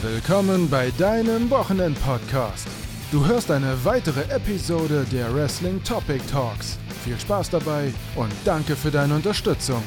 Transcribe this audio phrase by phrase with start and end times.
[0.00, 2.68] Willkommen bei deinem Wochenend-Podcast.
[3.10, 6.78] Du hörst eine weitere Episode der Wrestling Topic Talks.
[7.02, 9.82] Viel Spaß dabei und danke für deine Unterstützung.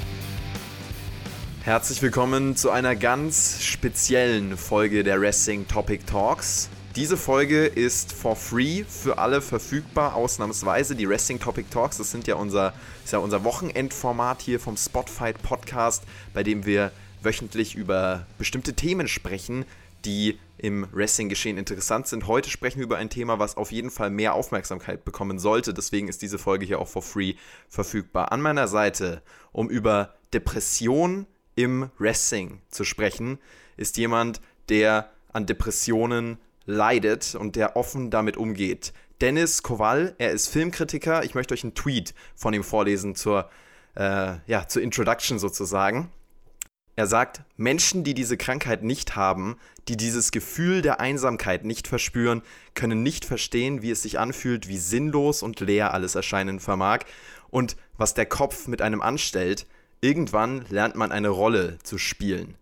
[1.63, 6.67] Herzlich willkommen zu einer ganz speziellen Folge der Wrestling Topic Talks.
[6.97, 10.93] Diese Folge ist for free für alle verfügbar, ausnahmsweise.
[10.93, 12.73] Die Wrestling Topic Talks, das sind ja unser,
[13.05, 16.03] ist ja unser Wochenendformat hier vom Spotfight Podcast,
[16.33, 16.91] bei dem wir
[17.23, 19.63] wöchentlich über bestimmte Themen sprechen,
[20.05, 22.27] die im Wrestling-Geschehen interessant sind.
[22.27, 25.73] Heute sprechen wir über ein Thema, was auf jeden Fall mehr Aufmerksamkeit bekommen sollte.
[25.73, 27.33] Deswegen ist diese Folge hier auch for free
[27.67, 28.31] verfügbar.
[28.31, 31.25] An meiner Seite, um über Depression
[31.55, 33.39] im Wrestling zu sprechen,
[33.75, 38.93] ist jemand, der an Depressionen leidet und der offen damit umgeht.
[39.19, 41.23] Dennis Kowal, er ist Filmkritiker.
[41.23, 43.49] Ich möchte euch einen Tweet von ihm vorlesen zur,
[43.95, 46.11] äh, ja, zur Introduction sozusagen.
[46.95, 52.41] Er sagt, Menschen, die diese Krankheit nicht haben, die dieses Gefühl der Einsamkeit nicht verspüren,
[52.75, 56.99] können nicht verstehen, wie es sich anfühlt, wie sinnlos und leer alles erscheinen vermag
[57.49, 59.67] und was der Kopf mit einem anstellt.
[60.01, 62.57] Irgendwann lernt man eine Rolle zu spielen.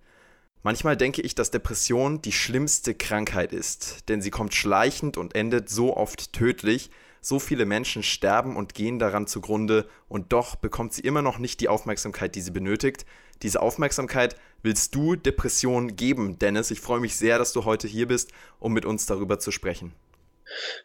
[0.61, 5.69] Manchmal denke ich, dass Depression die schlimmste Krankheit ist, denn sie kommt schleichend und endet
[5.69, 6.91] so oft tödlich.
[7.21, 11.59] So viele Menschen sterben und gehen daran zugrunde und doch bekommt sie immer noch nicht
[11.61, 13.05] die Aufmerksamkeit, die sie benötigt.
[13.41, 16.71] Diese Aufmerksamkeit willst du Depression geben, Dennis.
[16.71, 19.93] Ich freue mich sehr, dass du heute hier bist, um mit uns darüber zu sprechen.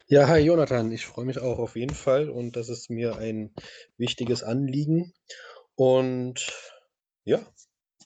[0.07, 3.55] Ja, hi Jonathan, ich freue mich auch auf jeden Fall und das ist mir ein
[3.97, 5.15] wichtiges Anliegen.
[5.75, 6.53] Und
[7.25, 7.41] ja,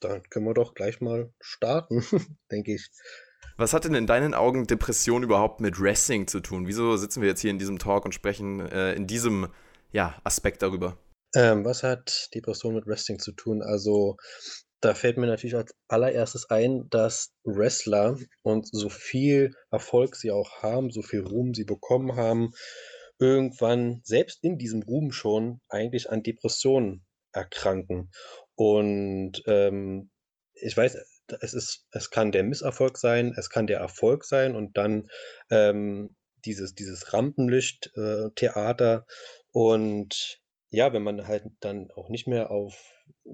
[0.00, 2.04] dann können wir doch gleich mal starten,
[2.50, 2.90] denke ich.
[3.56, 6.68] Was hat denn in deinen Augen Depression überhaupt mit Wrestling zu tun?
[6.68, 9.48] Wieso sitzen wir jetzt hier in diesem Talk und sprechen äh, in diesem
[9.90, 10.96] ja, Aspekt darüber?
[11.34, 13.62] Ähm, was hat Depression mit Wrestling zu tun?
[13.62, 14.16] Also,
[14.80, 20.62] da fällt mir natürlich als allererstes ein, dass Wrestler und so viel Erfolg sie auch
[20.62, 22.52] haben, so viel Ruhm sie bekommen haben,
[23.18, 28.10] irgendwann selbst in diesem Ruhm schon eigentlich an Depressionen erkranken.
[28.54, 30.10] Und ähm,
[30.54, 30.96] ich weiß,
[31.40, 35.08] es ist, es kann der Misserfolg sein, es kann der Erfolg sein und dann
[35.50, 39.04] ähm, dieses, dieses Rampenlicht-Theater.
[39.06, 39.12] Äh,
[39.50, 42.74] und ja, wenn man halt dann auch nicht mehr auf,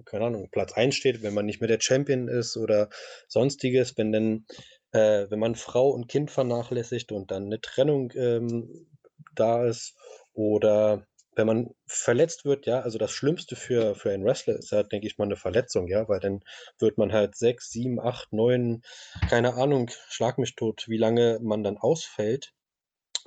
[0.04, 2.88] keine Ahnung, Platz 1 steht, wenn man nicht mehr der Champion ist oder
[3.28, 4.46] sonstiges, wenn dann,
[4.92, 8.88] äh, wenn man Frau und Kind vernachlässigt und dann eine Trennung ähm,
[9.34, 9.96] da ist
[10.32, 11.06] oder
[11.36, 15.06] wenn man verletzt wird, ja, also das Schlimmste für, für einen Wrestler ist ja, denke
[15.06, 16.40] ich mal, eine Verletzung, ja, weil dann
[16.78, 18.82] wird man halt sechs, sieben, acht, neun,
[19.28, 22.52] keine Ahnung, schlag mich tot, wie lange man dann ausfällt.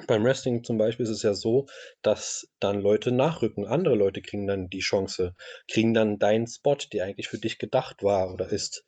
[0.06, 1.66] Beim Wrestling zum Beispiel ist es ja so,
[2.04, 3.66] dass dann Leute nachrücken.
[3.66, 5.36] Andere Leute kriegen dann die Chance,
[5.68, 8.86] kriegen dann deinen Spot, der eigentlich für dich gedacht war oder ist.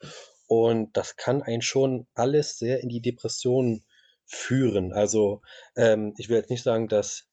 [0.47, 3.83] Und das kann einen schon alles sehr in die Depression
[4.25, 4.93] führen.
[4.93, 5.41] Also
[5.75, 7.29] ähm, ich will jetzt nicht sagen, dass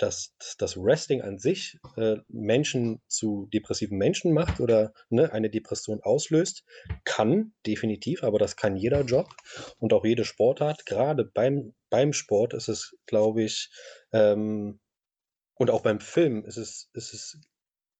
[0.00, 6.00] dass das Wrestling an sich äh, Menschen zu depressiven Menschen macht oder ne, eine Depression
[6.02, 6.64] auslöst,
[7.04, 9.28] kann definitiv, aber das kann jeder Job
[9.78, 10.86] und auch jede Sportart.
[10.86, 13.70] Gerade beim, beim Sport ist es, glaube ich,
[14.12, 14.80] ähm,
[15.54, 17.38] und auch beim Film ist es, ist es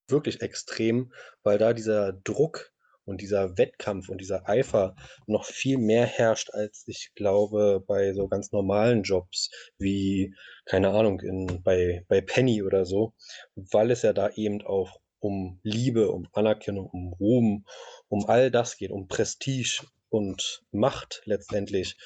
[0.08, 1.12] wirklich extrem,
[1.42, 2.72] weil da dieser Druck
[3.04, 4.94] und dieser Wettkampf und dieser Eifer
[5.26, 10.34] noch viel mehr herrscht, als ich glaube, bei so ganz normalen Jobs wie,
[10.64, 13.14] keine Ahnung, in, bei, bei Penny oder so,
[13.54, 17.66] weil es ja da eben auch um Liebe, um Anerkennung, um Ruhm,
[18.08, 21.96] um all das geht, um Prestige und Macht letztendlich.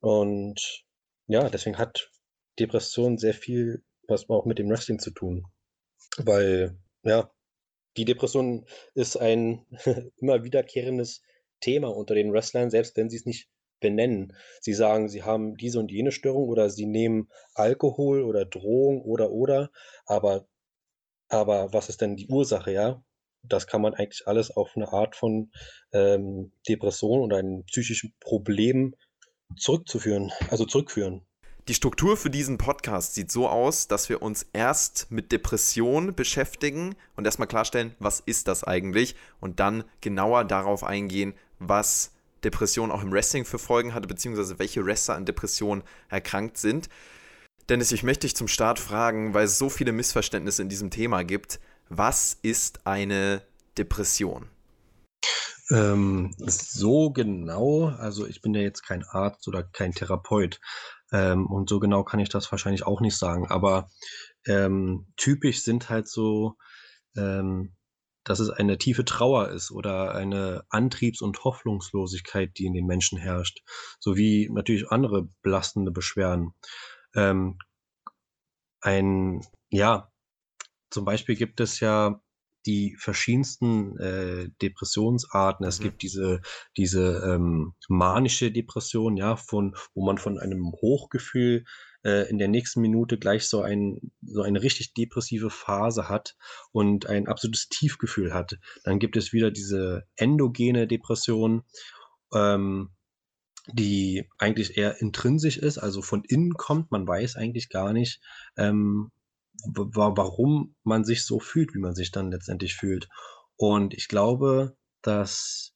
[0.00, 0.84] Und
[1.30, 2.10] ja, deswegen hat
[2.58, 5.46] Depression sehr viel was auch mit dem Wrestling zu tun.
[6.18, 7.30] Weil, ja,
[7.96, 9.64] die Depression ist ein
[10.16, 11.22] immer wiederkehrendes
[11.60, 13.48] Thema unter den Wrestlern, selbst wenn sie es nicht
[13.80, 14.36] benennen.
[14.60, 19.30] Sie sagen, sie haben diese und jene Störung oder sie nehmen Alkohol oder Drohung oder
[19.30, 19.70] oder,
[20.04, 20.46] aber,
[21.28, 23.02] aber was ist denn die Ursache, ja?
[23.42, 25.50] Das kann man eigentlich alles auf eine Art von
[25.92, 28.94] ähm, Depression oder einem psychischen Problem
[29.56, 31.22] zurückzuführen, also zurückführen.
[31.68, 36.96] Die Struktur für diesen Podcast sieht so aus, dass wir uns erst mit Depression beschäftigen
[37.16, 42.12] und erstmal klarstellen, was ist das eigentlich und dann genauer darauf eingehen, was
[42.42, 46.88] Depression auch im Wrestling für Folgen hatte, beziehungsweise welche Wrestler an Depression erkrankt sind.
[47.68, 51.22] Dennis, ich möchte dich zum Start fragen, weil es so viele Missverständnisse in diesem Thema
[51.22, 51.60] gibt.
[51.88, 53.42] Was ist eine
[53.78, 54.48] Depression?
[55.70, 60.60] Ähm, so genau, also ich bin ja jetzt kein Arzt oder kein Therapeut,
[61.12, 63.46] ähm, und so genau kann ich das wahrscheinlich auch nicht sagen.
[63.48, 63.88] Aber
[64.46, 66.56] ähm, typisch sind halt so
[67.16, 67.74] ähm,
[68.24, 73.18] dass es eine tiefe Trauer ist oder eine Antriebs- und Hoffnungslosigkeit, die in den Menschen
[73.18, 73.62] herrscht,
[73.98, 76.54] sowie natürlich andere belastende Beschwerden.
[77.14, 77.58] Ähm,
[78.82, 79.40] ein,
[79.70, 80.10] ja,
[80.90, 82.20] zum Beispiel gibt es ja
[82.66, 85.66] die verschiedensten äh, Depressionsarten.
[85.66, 85.84] Es mhm.
[85.84, 86.40] gibt diese,
[86.76, 91.64] diese ähm, manische Depression, ja, von, wo man von einem Hochgefühl
[92.04, 96.36] äh, in der nächsten Minute gleich so, ein, so eine richtig depressive Phase hat
[96.72, 98.58] und ein absolutes Tiefgefühl hat.
[98.84, 101.62] Dann gibt es wieder diese endogene Depression,
[102.32, 102.90] ähm,
[103.72, 106.90] die eigentlich eher intrinsisch ist, also von innen kommt.
[106.90, 108.20] Man weiß eigentlich gar nicht,
[108.56, 109.10] ähm,
[109.66, 113.08] warum man sich so fühlt, wie man sich dann letztendlich fühlt.
[113.56, 115.74] Und ich glaube, dass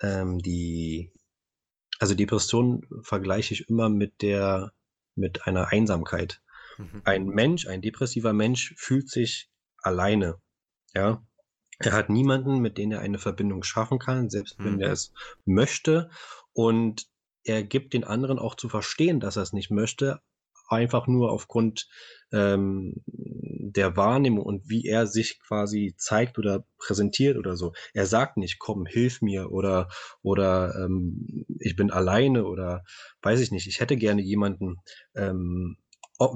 [0.00, 1.12] ähm, die,
[1.98, 4.72] also Depression vergleiche ich immer mit der
[5.18, 6.40] mit einer Einsamkeit.
[6.78, 7.02] Mhm.
[7.04, 10.40] Ein Mensch, ein depressiver Mensch fühlt sich alleine.
[10.94, 11.26] Ja.
[11.80, 14.64] Er hat niemanden, mit dem er eine Verbindung schaffen kann, selbst mhm.
[14.64, 15.12] wenn er es
[15.44, 16.10] möchte.
[16.52, 17.06] Und
[17.44, 20.20] er gibt den anderen auch zu verstehen, dass er es nicht möchte,
[20.68, 21.88] einfach nur aufgrund
[22.32, 27.72] ähm, der Wahrnehmung und wie er sich quasi zeigt oder präsentiert oder so.
[27.94, 29.88] Er sagt nicht, komm, hilf mir oder,
[30.22, 32.84] oder ähm, ich bin alleine oder
[33.22, 34.76] weiß ich nicht, ich hätte gerne jemanden.
[35.14, 35.78] Ähm,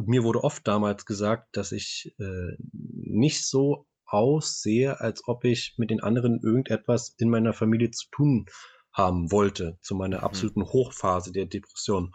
[0.07, 5.91] mir wurde oft damals gesagt, dass ich äh, nicht so aussehe, als ob ich mit
[5.91, 8.47] den anderen irgendetwas in meiner Familie zu tun
[8.93, 10.25] haben wollte, zu meiner mhm.
[10.25, 12.13] absoluten Hochphase der Depression.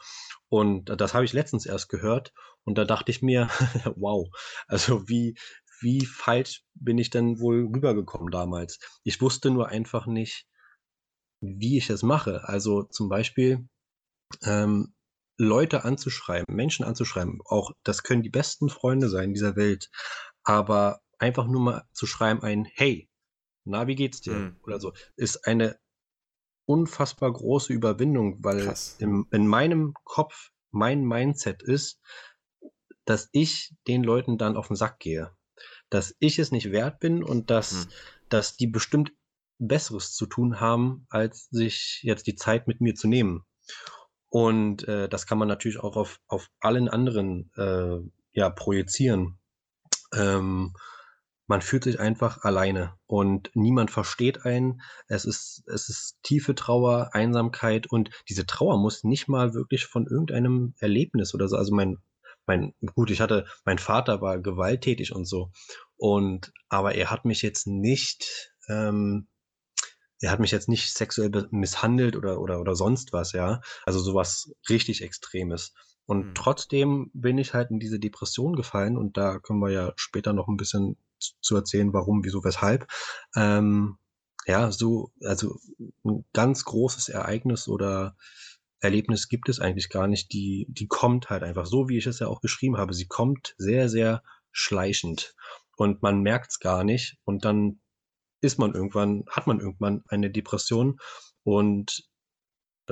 [0.50, 2.34] Und das habe ich letztens erst gehört
[2.64, 3.50] und da dachte ich mir,
[3.96, 4.28] wow,
[4.68, 5.38] also wie,
[5.82, 8.80] wie falsch bin ich denn wohl rübergekommen damals?
[9.04, 10.46] Ich wusste nur einfach nicht,
[11.42, 12.48] wie ich es mache.
[12.48, 13.68] Also zum Beispiel
[14.44, 14.94] ähm,
[15.38, 19.90] Leute anzuschreiben, Menschen anzuschreiben, auch das können die besten Freunde sein dieser Welt,
[20.44, 23.08] aber einfach nur mal zu schreiben ein Hey,
[23.64, 24.34] na, wie geht's dir?
[24.34, 24.58] Mhm.
[24.64, 25.78] Oder so, ist eine
[26.68, 32.00] unfassbar große Überwindung, weil im, in meinem Kopf mein Mindset ist,
[33.06, 35.32] dass ich den Leuten dann auf den Sack gehe.
[35.90, 37.90] Dass ich es nicht wert bin und dass, hm.
[38.30, 39.14] dass die bestimmt
[39.60, 43.46] Besseres zu tun haben, als sich jetzt die Zeit mit mir zu nehmen.
[44.30, 47.98] Und äh, das kann man natürlich auch auf, auf allen anderen äh,
[48.34, 49.40] ja, projizieren.
[50.14, 50.74] Ähm,
[51.48, 54.82] man fühlt sich einfach alleine und niemand versteht einen.
[55.08, 60.06] Es ist, es ist tiefe Trauer, Einsamkeit und diese Trauer muss nicht mal wirklich von
[60.06, 61.56] irgendeinem Erlebnis oder so.
[61.56, 61.98] Also mein,
[62.46, 65.52] mein, gut, ich hatte, mein Vater war gewalttätig und so.
[65.96, 69.28] Und, aber er hat mich jetzt nicht, ähm,
[70.20, 73.62] er hat mich jetzt nicht sexuell misshandelt oder, oder, oder sonst was, ja.
[73.86, 75.74] Also sowas richtig Extremes.
[76.06, 76.36] Und mhm.
[76.36, 80.48] trotzdem bin ich halt in diese Depression gefallen und da können wir ja später noch
[80.48, 82.88] ein bisschen zu erzählen, warum, wieso, weshalb.
[83.36, 83.98] Ähm,
[84.46, 85.60] ja, so, also
[86.06, 88.16] ein ganz großes Ereignis oder
[88.80, 90.32] Erlebnis gibt es eigentlich gar nicht.
[90.32, 92.94] Die, die kommt halt einfach so, wie ich es ja auch beschrieben habe.
[92.94, 95.36] Sie kommt sehr, sehr schleichend
[95.76, 97.82] und man merkt es gar nicht und dann
[98.42, 101.00] ist man irgendwann, hat man irgendwann eine Depression
[101.44, 102.08] und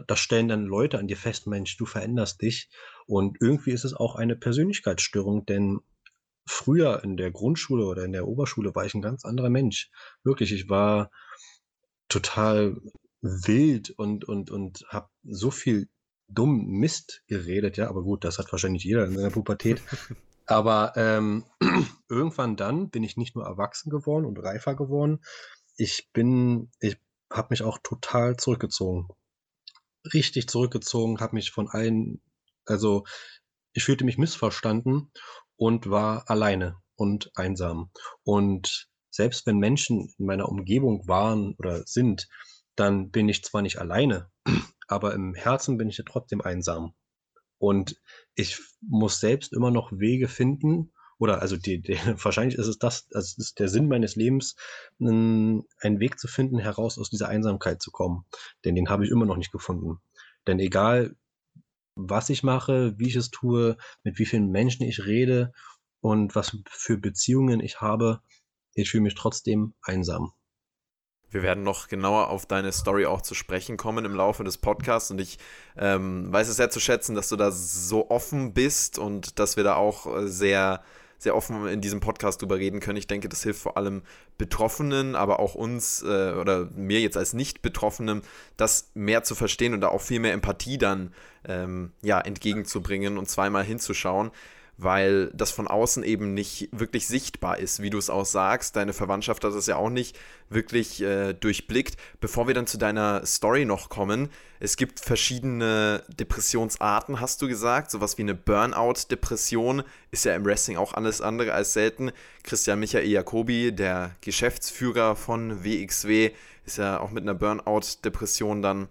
[0.07, 2.69] da stellen dann Leute an dir fest, Mensch, du veränderst dich.
[3.06, 5.80] Und irgendwie ist es auch eine Persönlichkeitsstörung, denn
[6.47, 9.89] früher in der Grundschule oder in der Oberschule war ich ein ganz anderer Mensch.
[10.24, 11.12] Wirklich, ich war
[12.09, 12.77] total
[13.22, 15.89] wild und, und, und habe so viel
[16.27, 19.81] dumm Mist geredet, ja, aber gut, das hat wahrscheinlich jeder in seiner Pubertät.
[20.48, 21.43] Aber ähm,
[22.10, 25.24] irgendwann dann bin ich nicht nur erwachsen geworden und reifer geworden,
[25.77, 26.98] ich bin, ich
[27.31, 29.08] habe mich auch total zurückgezogen.
[30.13, 32.22] Richtig zurückgezogen, habe mich von allen,
[32.65, 33.05] also
[33.74, 35.12] ich fühlte mich missverstanden
[35.57, 37.91] und war alleine und einsam.
[38.24, 42.27] Und selbst wenn Menschen in meiner Umgebung waren oder sind,
[42.75, 44.29] dann bin ich zwar nicht alleine,
[44.88, 46.93] aber im Herzen bin ich ja trotzdem einsam.
[47.57, 47.95] Und
[48.35, 51.93] ich muss selbst immer noch Wege finden, oder also die, die,
[52.24, 54.55] wahrscheinlich ist es das, also es ist der Sinn meines Lebens,
[55.00, 58.25] einen Weg zu finden, heraus aus dieser Einsamkeit zu kommen.
[58.65, 60.01] Denn den habe ich immer noch nicht gefunden.
[60.47, 61.15] Denn egal,
[61.95, 65.53] was ich mache, wie ich es tue, mit wie vielen Menschen ich rede
[66.01, 68.21] und was für Beziehungen ich habe,
[68.73, 70.33] ich fühle mich trotzdem einsam.
[71.29, 75.11] Wir werden noch genauer auf deine Story auch zu sprechen kommen im Laufe des Podcasts
[75.11, 75.37] und ich
[75.75, 79.63] ähm, weiß es sehr zu schätzen, dass du da so offen bist und dass wir
[79.63, 80.83] da auch äh, sehr
[81.17, 82.98] sehr offen in diesem Podcast drüber reden können.
[82.98, 84.03] Ich denke, das hilft vor allem
[84.38, 88.22] Betroffenen, aber auch uns äh, oder mir jetzt als Nicht-Betroffenem,
[88.57, 91.13] das mehr zu verstehen und da auch viel mehr Empathie dann
[91.48, 94.31] ähm, ja, entgegenzubringen und zweimal hinzuschauen.
[94.77, 98.75] Weil das von außen eben nicht wirklich sichtbar ist, wie du es auch sagst.
[98.75, 100.17] Deine Verwandtschaft hat es ja auch nicht
[100.50, 101.96] wirklich äh, durchblickt.
[102.20, 104.29] Bevor wir dann zu deiner Story noch kommen,
[104.60, 107.89] es gibt verschiedene Depressionsarten, hast du gesagt.
[107.89, 112.12] Sowas wie eine Burnout-Depression ist ja im Wrestling auch alles andere als selten.
[112.44, 116.32] Christian Michael Jacobi, der Geschäftsführer von WXW,
[116.65, 118.89] ist ja auch mit einer Burnout-Depression dann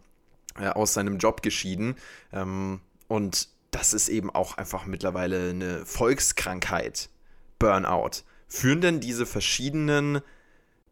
[0.59, 1.97] äh, aus seinem Job geschieden.
[2.33, 7.09] Ähm, und das ist eben auch einfach mittlerweile eine Volkskrankheit.
[7.59, 8.23] Burnout.
[8.47, 10.21] Führen denn diese verschiedenen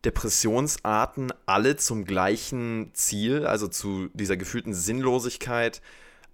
[0.05, 5.81] Depressionsarten alle zum gleichen Ziel, also zu dieser gefühlten Sinnlosigkeit,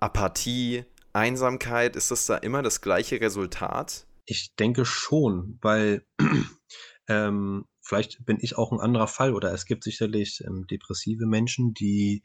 [0.01, 1.97] Apathie, Einsamkeit?
[1.97, 4.07] Ist das da immer das gleiche Resultat?
[4.25, 6.07] Ich denke schon, weil
[7.09, 11.75] ähm, vielleicht bin ich auch ein anderer Fall oder es gibt sicherlich ähm, depressive Menschen,
[11.75, 12.23] die,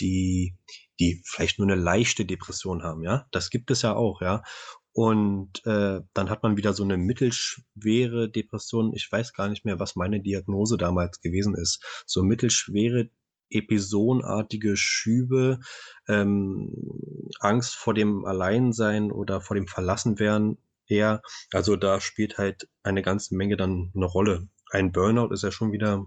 [0.00, 0.56] die,
[1.00, 3.26] die vielleicht nur eine leichte Depression haben, ja.
[3.30, 4.42] Das gibt es ja auch, ja.
[4.92, 8.94] Und äh, dann hat man wieder so eine mittelschwere Depression.
[8.94, 11.84] Ich weiß gar nicht mehr, was meine Diagnose damals gewesen ist.
[12.06, 13.10] So mittelschwere
[13.50, 15.60] episodenartige Schübe,
[16.08, 16.72] ähm,
[17.40, 21.20] Angst vor dem Alleinsein oder vor dem Verlassenwerden eher.
[21.52, 25.72] Also da spielt halt eine ganze Menge dann eine Rolle ein Burnout ist ja schon
[25.72, 26.06] wieder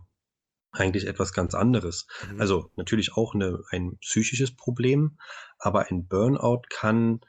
[0.71, 2.07] eigentlich etwas ganz anderes.
[2.31, 2.41] Mhm.
[2.41, 5.17] Also natürlich auch eine, ein psychisches Problem,
[5.57, 7.21] aber ein Burnout kann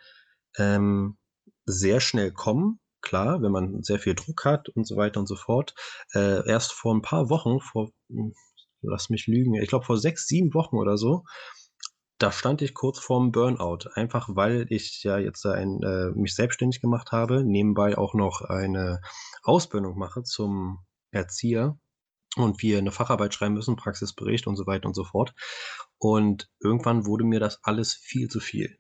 [0.59, 1.18] ähm,
[1.64, 2.80] sehr schnell kommen.
[3.00, 5.75] Klar, wenn man sehr viel Druck hat und so weiter und so fort.
[6.12, 8.35] Äh, erst vor ein paar Wochen, vor, hm,
[8.82, 11.25] lass mich lügen, ich glaube vor sechs, sieben Wochen oder so,
[12.18, 16.82] da stand ich kurz vorm Burnout, einfach weil ich ja jetzt ein, äh, mich selbstständig
[16.82, 19.00] gemacht habe, nebenbei auch noch eine
[19.42, 20.80] Ausbildung mache zum
[21.11, 21.78] Erzieher
[22.37, 25.34] und wir eine Facharbeit schreiben müssen, Praxisbericht und so weiter und so fort.
[25.99, 28.78] Und irgendwann wurde mir das alles viel zu viel.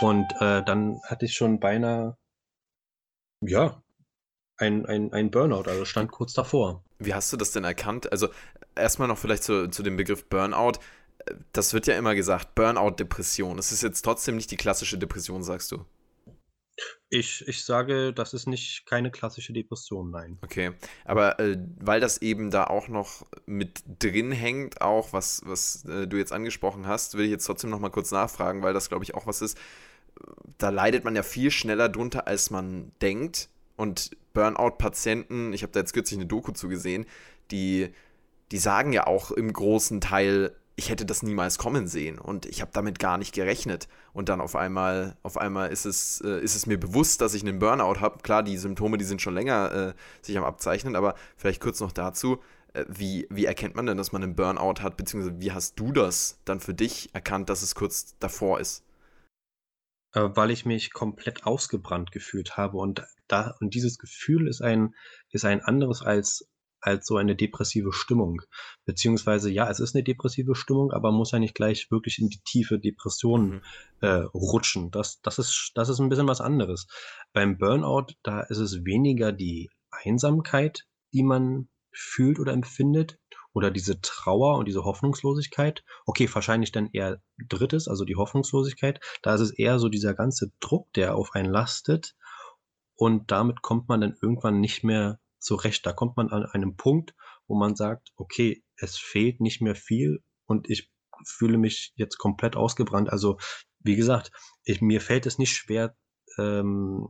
[0.00, 2.16] Und äh, dann hatte ich schon beinahe,
[3.40, 3.82] ja,
[4.56, 6.84] ein, ein, ein Burnout, also stand kurz davor.
[6.98, 8.10] Wie hast du das denn erkannt?
[8.10, 8.28] Also
[8.74, 10.78] erstmal noch vielleicht zu, zu dem Begriff Burnout.
[11.52, 13.58] Das wird ja immer gesagt, Burnout-Depression.
[13.58, 15.84] Es ist jetzt trotzdem nicht die klassische Depression, sagst du.
[17.10, 20.38] Ich ich sage, das ist nicht keine klassische Depression, nein.
[20.42, 20.72] Okay,
[21.04, 26.06] aber, äh, weil das eben da auch noch mit drin hängt, auch was was, äh,
[26.06, 29.04] du jetzt angesprochen hast, will ich jetzt trotzdem noch mal kurz nachfragen, weil das, glaube
[29.04, 29.58] ich, auch was ist
[30.58, 35.80] da leidet man ja viel schneller drunter, als man denkt und Burnout-Patienten, ich habe da
[35.80, 37.06] jetzt kürzlich eine Doku zu gesehen,
[37.50, 37.90] die
[38.50, 42.60] die sagen ja auch im großen Teil ich hätte das niemals kommen sehen und ich
[42.60, 43.88] habe damit gar nicht gerechnet.
[44.12, 47.42] Und dann auf einmal, auf einmal ist es, äh, ist es mir bewusst, dass ich
[47.42, 48.20] einen Burnout habe.
[48.22, 49.94] Klar, die Symptome, die sind schon länger äh,
[50.24, 52.38] sich am Abzeichnen, aber vielleicht kurz noch dazu.
[52.74, 55.90] Äh, wie, wie erkennt man denn, dass man einen Burnout hat, beziehungsweise wie hast du
[55.90, 58.84] das dann für dich erkannt, dass es kurz davor ist?
[60.14, 64.94] Äh, weil ich mich komplett ausgebrannt gefühlt habe und da und dieses Gefühl ist ein
[65.30, 66.47] ist ein anderes als
[66.80, 68.42] als so eine depressive Stimmung.
[68.84, 72.40] Beziehungsweise, ja, es ist eine depressive Stimmung, aber muss ja nicht gleich wirklich in die
[72.44, 73.62] tiefe Depression mhm.
[74.00, 74.90] äh, rutschen.
[74.90, 76.86] Das, das, ist, das ist ein bisschen was anderes.
[77.32, 83.18] Beim Burnout, da ist es weniger die Einsamkeit, die man fühlt oder empfindet,
[83.58, 85.82] oder diese Trauer und diese Hoffnungslosigkeit.
[86.06, 89.00] Okay, wahrscheinlich dann eher drittes, also die Hoffnungslosigkeit.
[89.22, 92.14] Da ist es eher so dieser ganze Druck, der auf einen lastet.
[92.94, 95.84] Und damit kommt man dann irgendwann nicht mehr zurecht.
[95.86, 97.14] Da kommt man an einem Punkt,
[97.46, 100.90] wo man sagt, okay, es fehlt nicht mehr viel und ich
[101.26, 103.10] fühle mich jetzt komplett ausgebrannt.
[103.10, 103.38] Also,
[103.80, 104.30] wie gesagt,
[104.64, 105.96] ich, mir fällt es nicht schwer,
[106.38, 107.06] ähm,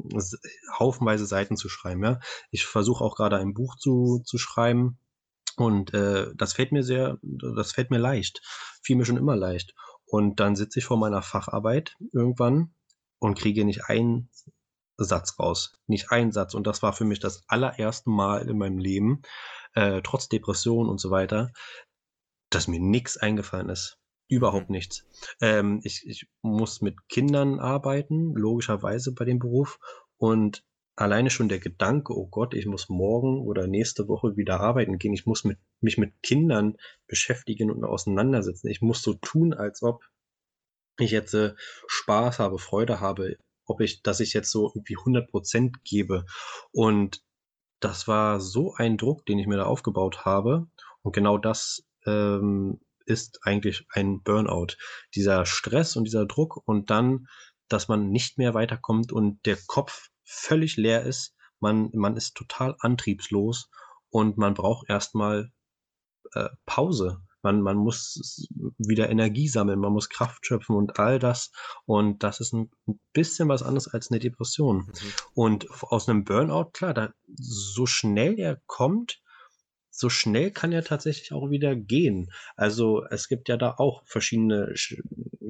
[0.79, 2.03] haufenweise Seiten zu schreiben.
[2.05, 2.21] Ja?
[2.51, 4.99] Ich versuche auch gerade ein Buch zu, zu schreiben
[5.57, 8.41] und äh, das fällt mir sehr, das fällt mir leicht,
[8.83, 9.75] fiel mir schon immer leicht.
[10.07, 12.75] Und dann sitze ich vor meiner Facharbeit irgendwann
[13.19, 14.31] und kriege nicht ein
[14.99, 15.79] Satz raus.
[15.87, 16.55] Nicht ein Satz.
[16.55, 19.23] Und das war für mich das allererste Mal in meinem Leben,
[19.75, 21.53] äh, trotz Depression und so weiter,
[22.51, 23.99] dass mir nichts eingefallen ist.
[24.29, 24.75] Überhaupt mhm.
[24.75, 25.07] nichts.
[25.41, 29.79] Ähm, ich, ich muss mit Kindern arbeiten, logischerweise bei dem Beruf.
[30.17, 30.65] Und
[30.97, 35.15] alleine schon der Gedanke, oh Gott, ich muss morgen oder nächste Woche wieder arbeiten gehen,
[35.15, 36.77] ich muss mit, mich mit Kindern
[37.07, 38.69] beschäftigen und auseinandersetzen.
[38.69, 40.03] Ich muss so tun, als ob
[40.99, 41.55] ich jetzt äh,
[41.87, 43.37] Spaß habe, Freude habe
[43.69, 46.25] ob ich, dass ich jetzt so irgendwie 100 Prozent gebe.
[46.73, 47.23] Und
[47.81, 50.67] das war so ein Druck, den ich mir da aufgebaut habe.
[51.03, 54.77] Und genau das ähm, ist eigentlich ein Burnout.
[55.15, 57.27] Dieser Stress und dieser Druck und dann,
[57.69, 61.35] dass man nicht mehr weiterkommt und der Kopf völlig leer ist.
[61.61, 63.71] Man, man ist total antriebslos
[64.11, 65.51] und man braucht erstmal
[66.33, 67.23] äh, Pause.
[67.49, 71.51] Man, man muss wieder Energie sammeln, man muss Kraft schöpfen und all das.
[71.87, 72.71] Und das ist ein
[73.13, 74.79] bisschen was anderes als eine Depression.
[74.79, 74.93] Mhm.
[75.35, 79.23] Und aus einem Burnout, klar, da, so schnell er kommt,
[79.91, 82.31] so schnell kann er tatsächlich auch wieder gehen.
[82.55, 84.73] Also es gibt ja da auch verschiedene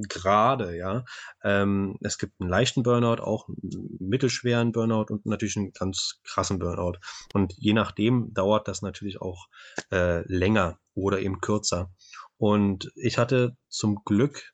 [0.09, 1.05] Grade, ja.
[1.43, 6.59] Ähm, es gibt einen leichten Burnout, auch einen mittelschweren Burnout und natürlich einen ganz krassen
[6.59, 6.99] Burnout.
[7.35, 9.49] Und je nachdem dauert das natürlich auch
[9.93, 11.91] äh, länger oder eben kürzer.
[12.37, 14.53] Und ich hatte zum Glück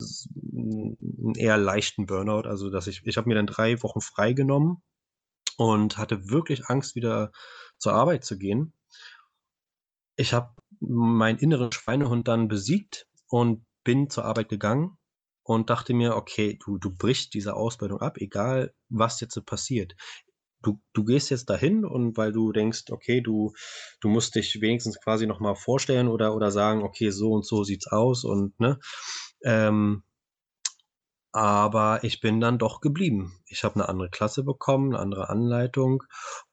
[0.00, 4.82] einen eher leichten Burnout, also dass ich, ich habe mir dann drei Wochen freigenommen
[5.56, 7.32] und hatte wirklich Angst, wieder
[7.78, 8.72] zur Arbeit zu gehen
[10.20, 14.98] ich habe meinen inneren Schweinehund dann besiegt und bin zur Arbeit gegangen
[15.42, 19.94] und dachte mir, okay, du, du brichst diese Ausbildung ab, egal was jetzt so passiert.
[20.62, 23.52] Du, du gehst jetzt dahin und weil du denkst, okay, du,
[24.00, 27.86] du musst dich wenigstens quasi nochmal vorstellen oder, oder sagen, okay, so und so sieht's
[27.86, 28.78] aus und ne,
[29.42, 30.02] ähm,
[31.32, 33.40] aber ich bin dann doch geblieben.
[33.46, 36.02] Ich habe eine andere Klasse bekommen, eine andere Anleitung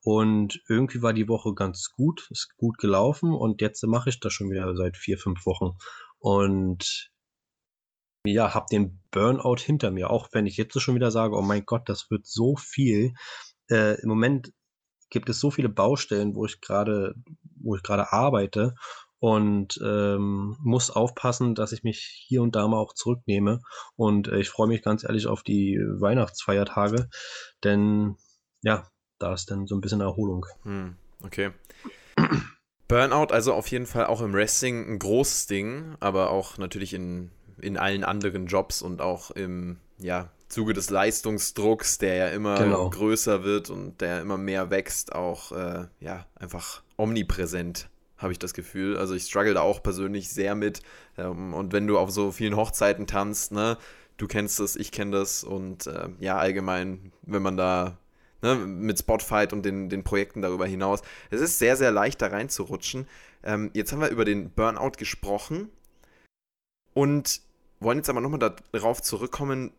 [0.04, 4.34] und irgendwie war die Woche ganz gut, ist gut gelaufen und jetzt mache ich das
[4.34, 5.78] schon wieder seit vier, fünf Wochen
[6.20, 7.12] und
[8.26, 11.66] ja, habe den Burnout hinter mir, auch wenn ich jetzt schon wieder sage: „Oh mein
[11.66, 13.14] Gott, das wird so viel.“
[13.70, 14.54] Äh, im Moment
[15.10, 17.16] gibt es so viele Baustellen, wo ich gerade,
[17.62, 18.76] wo ich gerade arbeite
[19.20, 23.62] und ähm, muss aufpassen, dass ich mich hier und da mal auch zurücknehme.
[23.96, 27.10] Und äh, ich freue mich ganz ehrlich auf die Weihnachtsfeiertage,
[27.64, 28.18] denn
[28.62, 28.88] ja,
[29.20, 30.46] da ist dann so ein bisschen Erholung.
[30.64, 31.52] Hm, okay.
[32.88, 37.32] Burnout also auf jeden Fall auch im Wrestling ein großes Ding, aber auch natürlich in,
[37.60, 42.90] in allen anderen Jobs und auch im ja, Zuge des Leistungsdrucks, der ja immer genau.
[42.90, 48.54] größer wird und der immer mehr wächst, auch äh, ja, einfach omnipräsent habe ich das
[48.54, 48.98] Gefühl.
[48.98, 50.82] Also ich struggle da auch persönlich sehr mit.
[51.18, 53.78] Ähm, und wenn du auf so vielen Hochzeiten tanzt, ne,
[54.18, 57.98] du kennst das, ich kenne das und äh, ja, allgemein, wenn man da
[58.42, 62.28] ne, mit Spotfight und den, den Projekten darüber hinaus, es ist sehr, sehr leicht da
[62.28, 63.08] reinzurutschen.
[63.44, 65.70] Ähm, jetzt haben wir über den Burnout gesprochen
[66.94, 67.42] und
[67.80, 69.72] wollen jetzt aber nochmal darauf zurückkommen,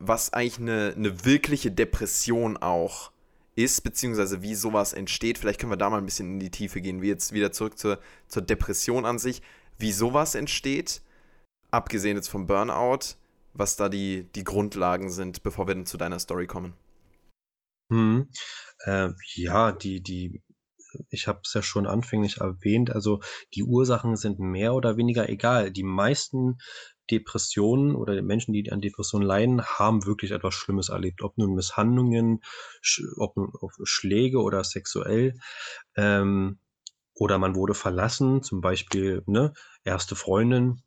[0.00, 3.12] was eigentlich eine, eine wirkliche Depression auch
[3.54, 5.38] ist, beziehungsweise wie sowas entsteht.
[5.38, 7.78] Vielleicht können wir da mal ein bisschen in die Tiefe gehen, wie jetzt wieder zurück
[7.78, 9.42] zur, zur Depression an sich,
[9.78, 11.02] wie sowas entsteht,
[11.70, 13.16] abgesehen jetzt vom Burnout,
[13.52, 16.74] was da die, die Grundlagen sind, bevor wir dann zu deiner Story kommen.
[17.90, 18.28] Hm.
[18.84, 20.42] Äh, ja, die, die,
[21.10, 23.20] ich habe es ja schon anfänglich erwähnt, also
[23.54, 25.70] die Ursachen sind mehr oder weniger egal.
[25.70, 26.58] Die meisten
[27.10, 31.22] Depressionen oder Menschen, die an Depressionen leiden, haben wirklich etwas Schlimmes erlebt.
[31.22, 32.40] Ob nun Misshandlungen,
[33.16, 35.34] ob nun ob Schläge oder sexuell.
[35.96, 36.58] Ähm,
[37.14, 39.52] oder man wurde verlassen, zum Beispiel ne,
[39.84, 40.82] erste Freundin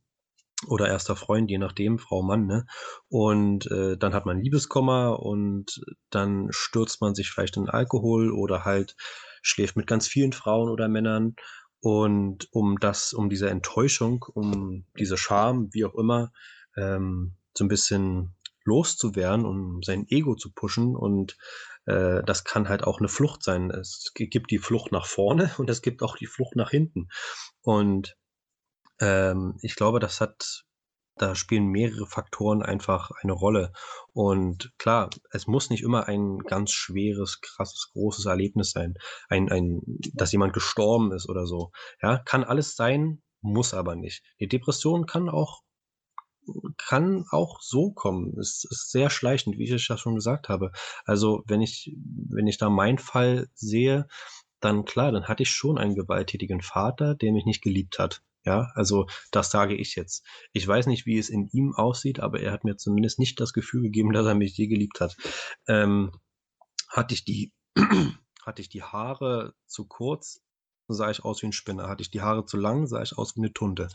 [0.68, 2.66] oder erster Freund, je nachdem, Frau, Mann, ne?
[3.10, 8.66] Und äh, dann hat man Liebeskummer und dann stürzt man sich vielleicht in Alkohol oder
[8.66, 8.96] halt
[9.42, 11.36] schläft mit ganz vielen Frauen oder Männern
[11.84, 16.32] und um das, um diese Enttäuschung, um diese Scham, wie auch immer,
[16.78, 20.96] ähm, so ein bisschen loszuwerden, um sein Ego zu pushen.
[20.96, 21.38] Und
[21.86, 23.70] äh, das kann halt auch eine Flucht sein.
[23.70, 27.10] Es gibt die Flucht nach vorne und es gibt auch die Flucht nach hinten.
[27.64, 28.16] Und
[29.02, 30.64] ähm, ich glaube, das hat
[31.16, 33.72] da spielen mehrere Faktoren einfach eine Rolle.
[34.14, 38.96] Und klar, es muss nicht immer ein ganz schweres, krasses, großes Erlebnis sein.
[39.30, 39.82] Ein, ein,
[40.14, 41.72] dass jemand gestorben ist oder so.
[42.02, 44.24] Ja, kann alles sein, muss aber nicht.
[44.40, 45.62] Die Depression kann auch
[46.78, 48.38] kann auch so kommen.
[48.38, 50.72] Es ist sehr schleichend, wie ich ja schon gesagt habe.
[51.06, 54.08] Also, wenn ich, wenn ich da meinen Fall sehe,
[54.60, 58.24] dann klar, dann hatte ich schon einen gewalttätigen Vater, der mich nicht geliebt hat.
[58.46, 60.26] Ja, also das sage ich jetzt.
[60.52, 63.54] Ich weiß nicht, wie es in ihm aussieht, aber er hat mir zumindest nicht das
[63.54, 65.16] Gefühl gegeben, dass er mich je geliebt hat.
[65.68, 66.12] Ähm,
[66.90, 67.54] hatte ich die,
[68.46, 70.42] hatte ich die Haare zu kurz,
[70.88, 71.88] sah ich aus wie ein Spinner.
[71.88, 73.88] Hatte ich die Haare zu lang, sah ich aus wie eine Tunte.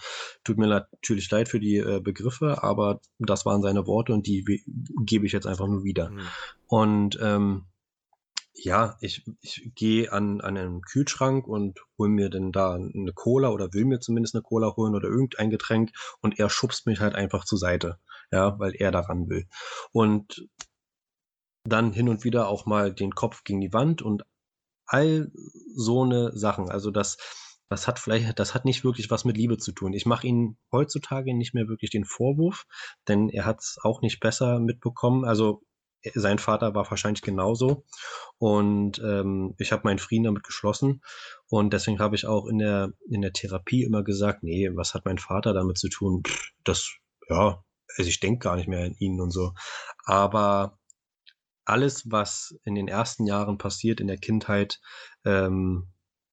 [0.45, 4.45] Tut mir natürlich leid für die äh, Begriffe, aber das waren seine Worte und die
[5.05, 6.11] gebe ich jetzt einfach nur wieder.
[6.11, 6.21] Mhm.
[6.67, 7.67] Und ähm,
[8.64, 13.51] ja, ich ich gehe an an einen Kühlschrank und hole mir dann da eine Cola
[13.51, 15.90] oder will mir zumindest eine Cola holen oder irgendein Getränk
[16.21, 17.99] und er schubst mich halt einfach zur Seite,
[18.33, 19.47] ja, weil er daran will.
[19.92, 20.49] Und
[21.64, 24.25] dann hin und wieder auch mal den Kopf gegen die Wand und
[24.87, 25.31] all
[25.77, 26.71] so eine Sachen.
[26.71, 27.18] Also, das
[27.68, 29.92] das hat vielleicht das hat nicht wirklich was mit Liebe zu tun.
[29.92, 32.64] Ich mache ihm heutzutage nicht mehr wirklich den Vorwurf,
[33.09, 35.25] denn er hat es auch nicht besser mitbekommen.
[35.27, 35.62] Also
[36.15, 37.85] sein Vater war wahrscheinlich genauso.
[38.39, 41.03] Und ähm, ich habe meinen Frieden damit geschlossen.
[41.49, 45.05] Und deswegen habe ich auch in der, in der Therapie immer gesagt, nee, was hat
[45.05, 46.23] mein Vater damit zu tun?
[46.27, 46.89] Pff, das,
[47.29, 47.63] ja,
[47.97, 49.53] also ich denke gar nicht mehr an ihn und so.
[50.05, 50.79] Aber
[51.65, 54.81] alles, was in den ersten Jahren passiert in der Kindheit,
[55.25, 55.89] ähm,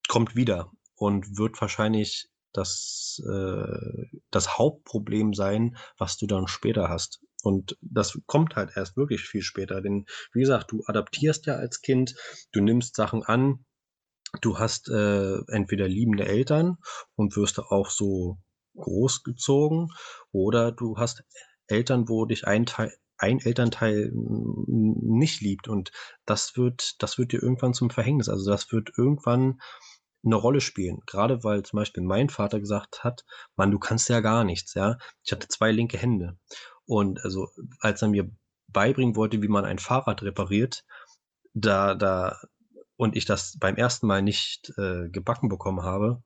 [0.07, 7.24] kommt wieder und wird wahrscheinlich das, äh, das Hauptproblem sein, was du dann später hast.
[7.45, 9.81] Und das kommt halt erst wirklich viel später.
[9.81, 12.15] Denn wie gesagt, du adaptierst ja als Kind,
[12.51, 13.65] du nimmst Sachen an,
[14.41, 16.77] du hast äh, entweder liebende Eltern
[17.15, 18.37] und wirst auch so
[18.75, 19.89] großgezogen,
[20.31, 21.23] oder du hast
[21.67, 25.91] Eltern, wo dich ein Teil, ein Elternteil nicht liebt und
[26.25, 28.27] das wird, das wird dir irgendwann zum Verhängnis.
[28.27, 29.59] Also das wird irgendwann
[30.25, 30.99] eine Rolle spielen.
[31.05, 33.23] Gerade weil zum Beispiel mein Vater gesagt hat,
[33.55, 34.97] Mann, du kannst ja gar nichts, ja.
[35.23, 36.37] Ich hatte zwei linke Hände.
[36.85, 38.29] Und also, als er mir
[38.67, 40.83] beibringen wollte, wie man ein Fahrrad repariert,
[41.53, 42.37] da, da,
[42.97, 46.21] und ich das beim ersten Mal nicht äh, gebacken bekommen habe,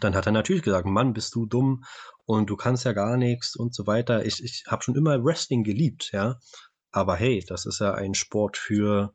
[0.00, 1.84] dann hat er natürlich gesagt, Mann, bist du dumm
[2.24, 4.24] und du kannst ja gar nichts und so weiter.
[4.24, 6.38] Ich, ich habe schon immer Wrestling geliebt, ja.
[6.90, 9.12] Aber hey, das ist ja ein Sport für,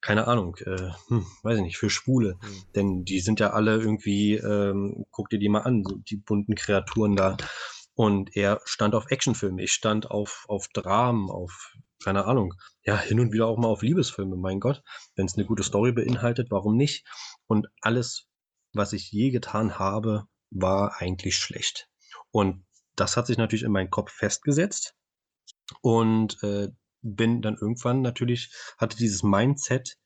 [0.00, 2.36] keine Ahnung, äh, hm, weiß ich nicht, für Schwule.
[2.40, 2.64] Mhm.
[2.74, 7.16] Denn die sind ja alle irgendwie, ähm, guck dir die mal an, die bunten Kreaturen
[7.16, 7.36] da.
[7.94, 13.20] Und er stand auf Actionfilme, ich stand auf, auf Dramen, auf, keine Ahnung, ja, hin
[13.20, 14.82] und wieder auch mal auf Liebesfilme, mein Gott.
[15.14, 17.06] Wenn es eine gute Story beinhaltet, warum nicht?
[17.46, 18.28] Und alles,
[18.72, 21.88] was ich je getan habe, war eigentlich schlecht.
[22.30, 22.64] Und
[22.96, 24.94] das hat sich natürlich in meinen Kopf festgesetzt.
[25.80, 26.68] Und äh,
[27.02, 29.96] bin dann irgendwann natürlich, hatte dieses Mindset,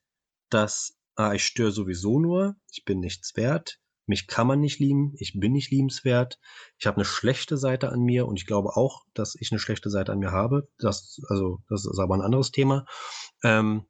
[0.51, 5.14] dass ah, ich störe sowieso nur, ich bin nichts wert, mich kann man nicht lieben,
[5.19, 6.38] ich bin nicht liebenswert,
[6.79, 9.90] ich habe eine schlechte Seite an mir und ich glaube auch, dass ich eine schlechte
[9.90, 10.69] Seite an mir habe.
[10.79, 12.87] Das, also, das ist aber ein anderes Thema.
[13.42, 13.87] Ähm,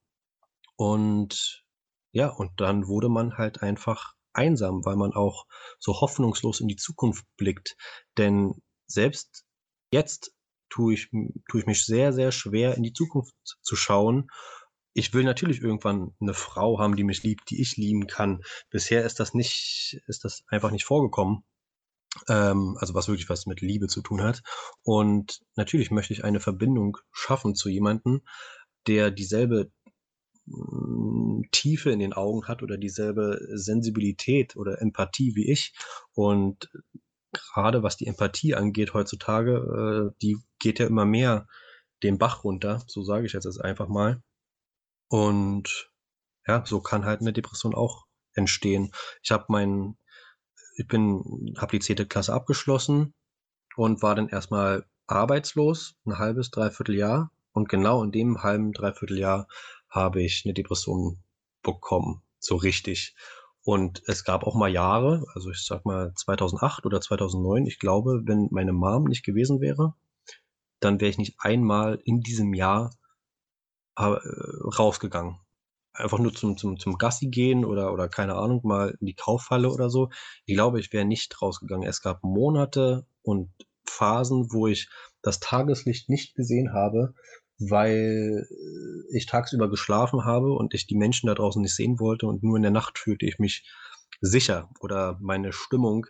[0.76, 1.64] und
[2.12, 5.46] ja, und dann wurde man halt einfach einsam, weil man auch
[5.78, 7.76] so hoffnungslos in die Zukunft blickt.
[8.16, 9.44] Denn selbst
[9.90, 10.34] jetzt
[10.68, 14.28] tue ich, tue ich mich sehr, sehr schwer, in die Zukunft zu schauen
[14.96, 18.40] ich will natürlich irgendwann eine Frau haben, die mich liebt, die ich lieben kann.
[18.70, 21.44] Bisher ist das nicht, ist das einfach nicht vorgekommen.
[22.28, 24.42] Ähm, also was wirklich was mit Liebe zu tun hat.
[24.82, 28.22] Und natürlich möchte ich eine Verbindung schaffen zu jemandem,
[28.86, 29.70] der dieselbe
[30.46, 35.74] mm, Tiefe in den Augen hat oder dieselbe Sensibilität oder Empathie wie ich.
[36.14, 36.70] Und
[37.32, 41.46] gerade was die Empathie angeht heutzutage, äh, die geht ja immer mehr
[42.02, 44.22] den Bach runter, so sage ich jetzt einfach mal.
[45.08, 45.90] Und
[46.46, 48.92] ja, so kann halt eine Depression auch entstehen.
[49.22, 49.98] Ich habe meinen
[50.76, 53.14] ich bin habe die zehnte Klasse abgeschlossen
[53.76, 57.32] und war dann erstmal arbeitslos, ein halbes, dreiviertel Jahr.
[57.52, 59.48] Und genau in dem halben, dreiviertel Jahr
[59.88, 61.22] habe ich eine Depression
[61.62, 63.16] bekommen, so richtig.
[63.62, 68.22] Und es gab auch mal Jahre, also ich sag mal 2008 oder 2009, ich glaube,
[68.24, 69.94] wenn meine Mom nicht gewesen wäre,
[70.80, 72.90] dann wäre ich nicht einmal in diesem Jahr
[73.96, 75.40] rausgegangen.
[75.92, 79.70] Einfach nur zum, zum, zum Gassi gehen oder, oder keine Ahnung, mal in die Kaufhalle
[79.70, 80.10] oder so.
[80.44, 81.88] Ich glaube, ich wäre nicht rausgegangen.
[81.88, 83.50] Es gab Monate und
[83.88, 84.90] Phasen, wo ich
[85.22, 87.14] das Tageslicht nicht gesehen habe,
[87.58, 88.46] weil
[89.12, 92.56] ich tagsüber geschlafen habe und ich die Menschen da draußen nicht sehen wollte und nur
[92.56, 93.66] in der Nacht fühlte ich mich
[94.20, 96.06] sicher oder meine Stimmung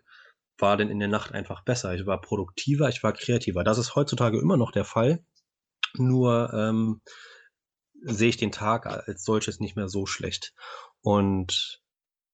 [0.58, 1.94] war denn in der Nacht einfach besser.
[1.94, 3.62] Ich war produktiver, ich war kreativer.
[3.62, 5.24] Das ist heutzutage immer noch der Fall.
[5.94, 7.00] Nur ähm,
[8.02, 10.54] sehe ich den Tag als solches nicht mehr so schlecht.
[11.00, 11.82] Und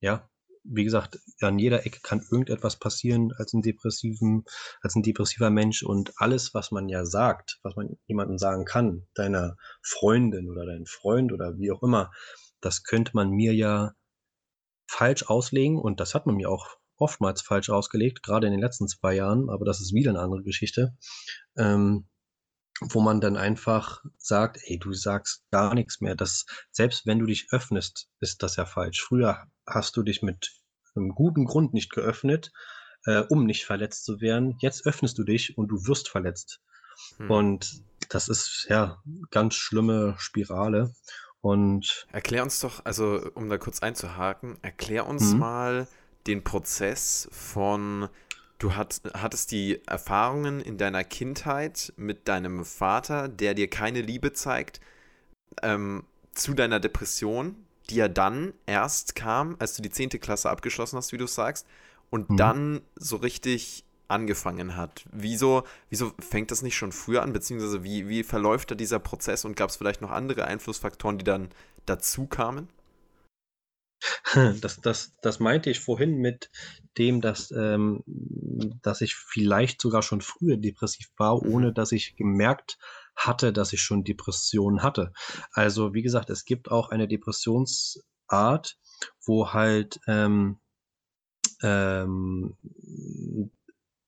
[0.00, 0.28] ja,
[0.64, 4.44] wie gesagt, an jeder Ecke kann irgendetwas passieren als ein depressiven,
[4.80, 9.06] als ein depressiver Mensch und alles, was man ja sagt, was man jemandem sagen kann,
[9.14, 12.12] deiner Freundin oder dein Freund oder wie auch immer,
[12.60, 13.92] das könnte man mir ja
[14.88, 18.86] falsch auslegen und das hat man mir auch oftmals falsch ausgelegt, gerade in den letzten
[18.86, 20.96] zwei Jahren, aber das ist wieder eine andere Geschichte.
[21.56, 22.06] Ähm,
[22.90, 26.14] wo man dann einfach sagt, ey, du sagst gar nichts mehr.
[26.14, 29.02] Das, selbst wenn du dich öffnest, ist das ja falsch.
[29.02, 30.52] Früher hast du dich mit
[30.94, 32.52] einem guten Grund nicht geöffnet,
[33.06, 34.56] äh, um nicht verletzt zu werden.
[34.60, 36.60] Jetzt öffnest du dich und du wirst verletzt.
[37.16, 37.30] Hm.
[37.30, 40.94] Und das ist ja ganz schlimme Spirale.
[41.40, 45.38] Und erklär uns doch, also um da kurz einzuhaken, erklär uns hm.
[45.38, 45.88] mal
[46.26, 48.08] den Prozess von
[48.62, 54.34] Du hat, hattest die Erfahrungen in deiner Kindheit mit deinem Vater, der dir keine Liebe
[54.34, 54.80] zeigt,
[55.64, 57.56] ähm, zu deiner Depression,
[57.90, 60.10] die ja dann erst kam, als du die 10.
[60.10, 61.66] Klasse abgeschlossen hast, wie du sagst,
[62.08, 62.36] und mhm.
[62.36, 65.06] dann so richtig angefangen hat.
[65.10, 69.44] Wieso, wieso fängt das nicht schon früher an, beziehungsweise wie, wie verläuft da dieser Prozess
[69.44, 71.48] und gab es vielleicht noch andere Einflussfaktoren, die dann
[71.84, 72.68] dazu kamen?
[74.60, 76.50] Das, das, das meinte ich vorhin mit
[76.98, 78.02] dem, dass, ähm,
[78.82, 81.52] dass ich vielleicht sogar schon früher depressiv war, mhm.
[81.52, 82.78] ohne dass ich gemerkt
[83.14, 85.12] hatte, dass ich schon Depressionen hatte.
[85.52, 88.78] Also wie gesagt, es gibt auch eine Depressionsart,
[89.24, 90.58] wo halt ähm,
[91.62, 92.56] ähm,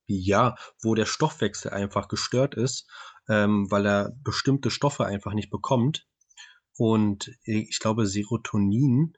[0.07, 2.87] ja, wo der Stoffwechsel einfach gestört ist,
[3.29, 6.07] ähm, weil er bestimmte Stoffe einfach nicht bekommt.
[6.77, 9.15] Und ich glaube, Serotonin,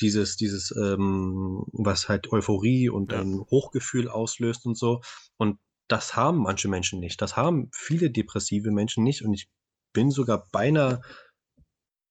[0.00, 3.20] dieses, dieses, ähm, was halt Euphorie und ja.
[3.20, 5.00] ein Hochgefühl auslöst und so.
[5.36, 7.20] Und das haben manche Menschen nicht.
[7.20, 9.22] Das haben viele depressive Menschen nicht.
[9.24, 9.48] Und ich
[9.92, 11.02] bin sogar beinahe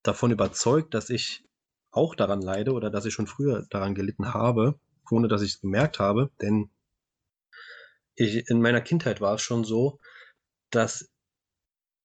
[0.03, 1.45] davon überzeugt, dass ich
[1.91, 5.61] auch daran leide oder dass ich schon früher daran gelitten habe, ohne dass ich es
[5.61, 6.31] gemerkt habe.
[6.41, 6.69] Denn
[8.15, 9.99] ich, in meiner Kindheit war es schon so,
[10.71, 11.09] dass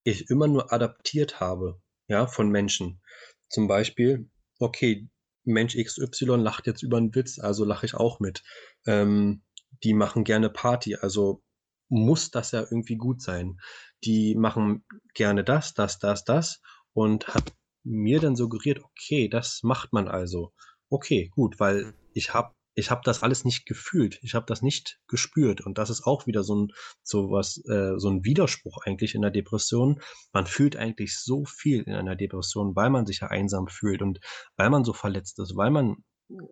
[0.04, 3.02] ich immer nur adaptiert habe, ja, von Menschen.
[3.48, 5.08] Zum Beispiel, okay,
[5.44, 8.42] Mensch XY lacht jetzt über einen Witz, also lache ich auch mit.
[8.86, 9.42] Ähm,
[9.82, 11.42] die machen gerne Party, also
[11.88, 13.60] muss das ja irgendwie gut sein.
[14.04, 16.60] Die machen gerne das, das, das, das
[16.92, 17.52] und hat
[17.82, 20.52] mir dann suggeriert, okay, das macht man also.
[20.88, 21.94] Okay, gut, weil mhm.
[22.14, 25.90] ich habe ich habe das alles nicht gefühlt, ich habe das nicht gespürt und das
[25.90, 30.00] ist auch wieder so ein so was äh, so ein Widerspruch eigentlich in der Depression.
[30.32, 34.20] Man fühlt eigentlich so viel in einer Depression, weil man sich ja einsam fühlt und
[34.56, 35.96] weil man so verletzt ist, weil man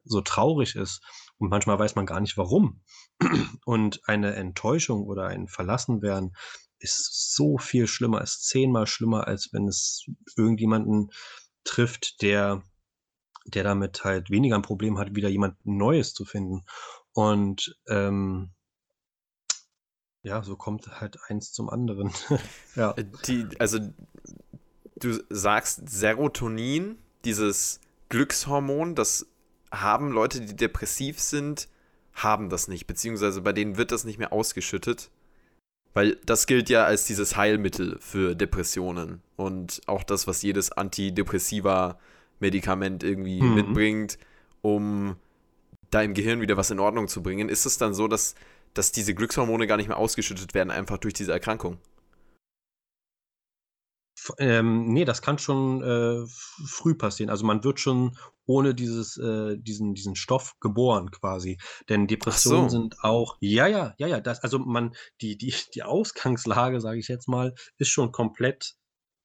[0.05, 1.01] so traurig ist
[1.39, 2.83] und manchmal weiß man gar nicht warum.
[3.65, 6.35] Und eine Enttäuschung oder ein Verlassenwerden
[6.79, 10.07] ist so viel schlimmer, ist zehnmal schlimmer, als wenn es
[10.37, 11.11] irgendjemanden
[11.65, 12.63] trifft, der
[13.47, 16.65] der damit halt weniger ein Problem hat, wieder jemand Neues zu finden.
[17.13, 18.51] Und ähm,
[20.23, 22.13] ja, so kommt halt eins zum anderen.
[22.77, 22.93] ja.
[22.93, 23.79] Äh, die, also
[24.97, 29.27] du sagst Serotonin, dieses Glückshormon, das
[29.71, 31.69] haben Leute, die depressiv sind,
[32.13, 35.11] haben das nicht, beziehungsweise bei denen wird das nicht mehr ausgeschüttet.
[35.95, 41.99] Weil das gilt ja als dieses Heilmittel für Depressionen und auch das, was jedes Antidepressiva
[42.41, 43.55] Medikament irgendwie mhm.
[43.55, 44.19] mitbringt,
[44.61, 45.17] um
[45.91, 48.35] da im Gehirn wieder was in Ordnung zu bringen, ist es dann so, dass,
[48.75, 51.79] dass diese Glückshormone gar nicht mehr ausgeschüttet werden, einfach durch diese Erkrankung?
[54.39, 56.27] Ähm, nee, das kann schon äh,
[56.67, 57.31] früh passieren.
[57.31, 58.17] Also man wird schon
[58.47, 61.59] ohne dieses, äh, diesen, diesen Stoff geboren quasi.
[61.89, 62.81] Denn Depressionen so.
[62.81, 67.09] sind auch, ja, ja, ja, ja, das, also man, die, die, die Ausgangslage, sage ich
[67.09, 68.75] jetzt mal, ist schon komplett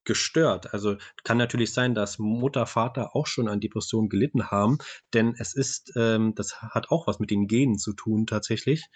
[0.08, 0.74] gestört.
[0.74, 4.80] Also kann natürlich sein, dass Mutter, Vater auch schon an Depressionen gelitten haben,
[5.13, 8.88] denn es ist, ähm, das hat auch was mit den Genen zu tun tatsächlich.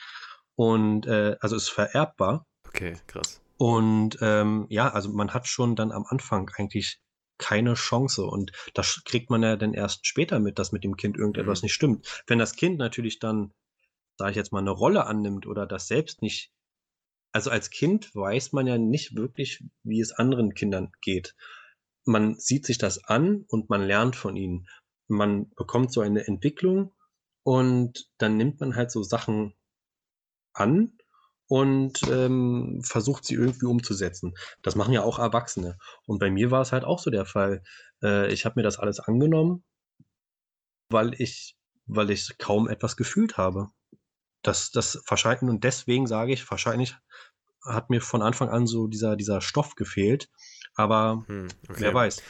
[0.55, 2.47] Und äh, also ist vererbbar.
[2.67, 3.41] Okay, krass.
[3.57, 6.99] Und ähm, ja, also man hat schon dann am Anfang eigentlich
[7.37, 8.25] keine Chance.
[8.25, 11.65] Und das kriegt man ja dann erst später mit, dass mit dem Kind irgendetwas mhm.
[11.65, 12.23] nicht stimmt.
[12.25, 13.51] Wenn das Kind natürlich dann,
[14.17, 16.51] sage ich jetzt mal, eine Rolle annimmt oder das selbst nicht
[17.31, 21.35] also als Kind weiß man ja nicht wirklich, wie es anderen Kindern geht.
[22.05, 24.67] Man sieht sich das an und man lernt von ihnen.
[25.07, 26.93] Man bekommt so eine Entwicklung
[27.43, 29.53] und dann nimmt man halt so Sachen
[30.53, 30.97] an
[31.47, 34.33] und ähm, versucht sie irgendwie umzusetzen.
[34.61, 35.77] Das machen ja auch Erwachsene.
[36.05, 37.63] Und bei mir war es halt auch so der Fall.
[38.01, 39.63] Äh, ich habe mir das alles angenommen,
[40.89, 43.69] weil ich, weil ich kaum etwas gefühlt habe
[44.41, 46.95] das, das wahrscheinlich, und deswegen sage ich, wahrscheinlich
[47.65, 50.29] hat mir von Anfang an so dieser, dieser Stoff gefehlt.
[50.75, 51.81] Aber hm, okay.
[51.81, 52.21] wer weiß.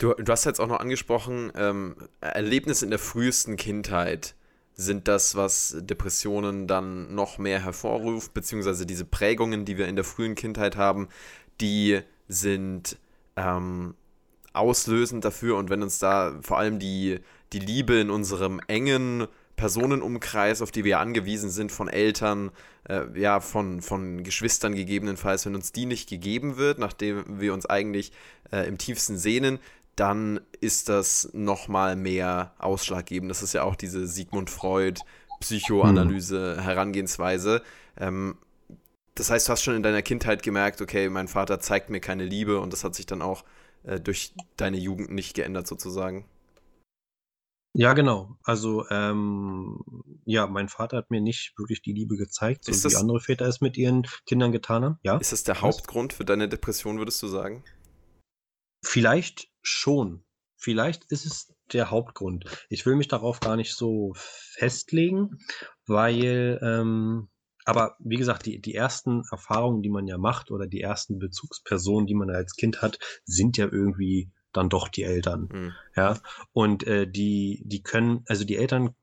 [0.00, 4.34] Du, du hast jetzt auch noch angesprochen, ähm, Erlebnisse in der frühesten Kindheit
[4.74, 10.04] sind das, was Depressionen dann noch mehr hervorruft, beziehungsweise diese Prägungen, die wir in der
[10.04, 11.08] frühen Kindheit haben,
[11.60, 12.98] die sind
[13.36, 13.94] ähm,
[14.52, 15.56] auslösend dafür.
[15.56, 17.20] Und wenn uns da vor allem die,
[17.52, 19.28] die Liebe in unserem engen
[19.60, 22.50] Personenumkreis, auf die wir angewiesen sind, von Eltern,
[22.88, 27.66] äh, ja, von, von Geschwistern gegebenenfalls, wenn uns die nicht gegeben wird, nachdem wir uns
[27.66, 28.10] eigentlich
[28.50, 29.58] äh, im tiefsten sehnen,
[29.96, 33.30] dann ist das nochmal mehr ausschlaggebend.
[33.30, 35.02] Das ist ja auch diese Sigmund Freud
[35.40, 36.62] Psychoanalyse, mhm.
[36.62, 37.62] Herangehensweise.
[37.98, 38.38] Ähm,
[39.14, 42.24] das heißt, du hast schon in deiner Kindheit gemerkt, okay, mein Vater zeigt mir keine
[42.24, 43.44] Liebe und das hat sich dann auch
[43.82, 46.24] äh, durch deine Jugend nicht geändert sozusagen.
[47.72, 48.36] Ja, genau.
[48.42, 49.80] Also, ähm,
[50.24, 53.60] ja, mein Vater hat mir nicht wirklich die Liebe gezeigt, so wie andere Väter es
[53.60, 54.98] mit ihren Kindern getan haben.
[55.02, 55.18] Ja?
[55.18, 55.60] ist das der?
[55.60, 57.64] Hauptgrund für deine Depression, würdest du sagen?
[58.84, 60.24] Vielleicht schon.
[60.56, 62.44] Vielleicht ist es der Hauptgrund.
[62.68, 65.38] Ich will mich darauf gar nicht so festlegen,
[65.86, 67.28] weil, ähm,
[67.64, 72.06] aber wie gesagt, die, die ersten Erfahrungen, die man ja macht oder die ersten Bezugspersonen,
[72.06, 75.48] die man als Kind hat, sind ja irgendwie dann doch die Eltern.
[75.52, 75.72] Mhm.
[75.96, 76.18] Ja.
[76.52, 78.94] Und äh, die, die können, also die Eltern,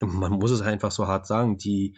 [0.00, 1.96] man muss es einfach so hart sagen, die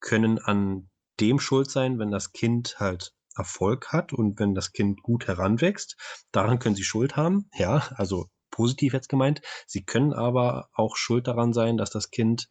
[0.00, 0.88] können an
[1.20, 5.96] dem schuld sein, wenn das Kind halt Erfolg hat und wenn das Kind gut heranwächst.
[6.32, 7.48] Daran können sie Schuld haben.
[7.54, 9.40] Ja, also positiv jetzt gemeint.
[9.66, 12.48] Sie können aber auch schuld daran sein, dass das Kind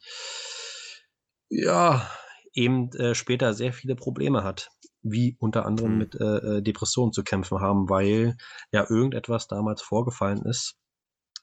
[1.49, 2.09] ja
[2.53, 4.71] eben äh, später sehr viele Probleme hat,
[5.03, 5.97] wie unter anderem mhm.
[5.97, 8.35] mit äh, äh, Depressionen zu kämpfen haben, weil
[8.71, 10.75] ja irgendetwas damals vorgefallen ist.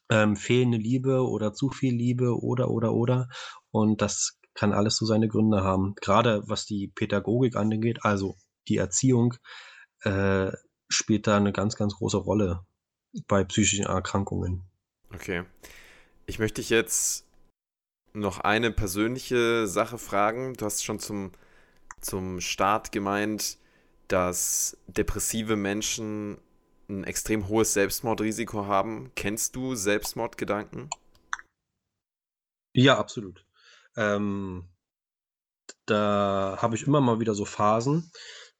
[0.09, 3.29] Ähm, fehlende Liebe oder zu viel Liebe oder oder oder.
[3.71, 5.93] Und das kann alles so seine Gründe haben.
[6.01, 8.35] Gerade was die Pädagogik angeht, also
[8.67, 9.35] die Erziehung,
[10.01, 10.51] äh,
[10.87, 12.65] spielt da eine ganz, ganz große Rolle
[13.27, 14.63] bei psychischen Erkrankungen.
[15.13, 15.43] Okay.
[16.25, 17.25] Ich möchte dich jetzt
[18.13, 20.53] noch eine persönliche Sache fragen.
[20.55, 21.31] Du hast schon zum,
[22.01, 23.57] zum Start gemeint,
[24.07, 26.37] dass depressive Menschen
[26.89, 29.11] ein extrem hohes Selbstmordrisiko haben.
[29.15, 30.89] Kennst du Selbstmordgedanken?
[32.73, 33.45] Ja, absolut.
[33.95, 34.67] Ähm,
[35.85, 38.11] da habe ich immer mal wieder so Phasen.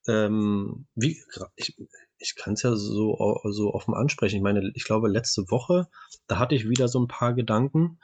[0.08, 1.22] Ähm, wie,
[1.56, 1.76] ich,
[2.18, 4.38] ich kann es ja so, so offen ansprechen.
[4.38, 5.88] Ich meine, ich glaube, letzte Woche,
[6.28, 8.00] da hatte ich wieder so ein paar Gedanken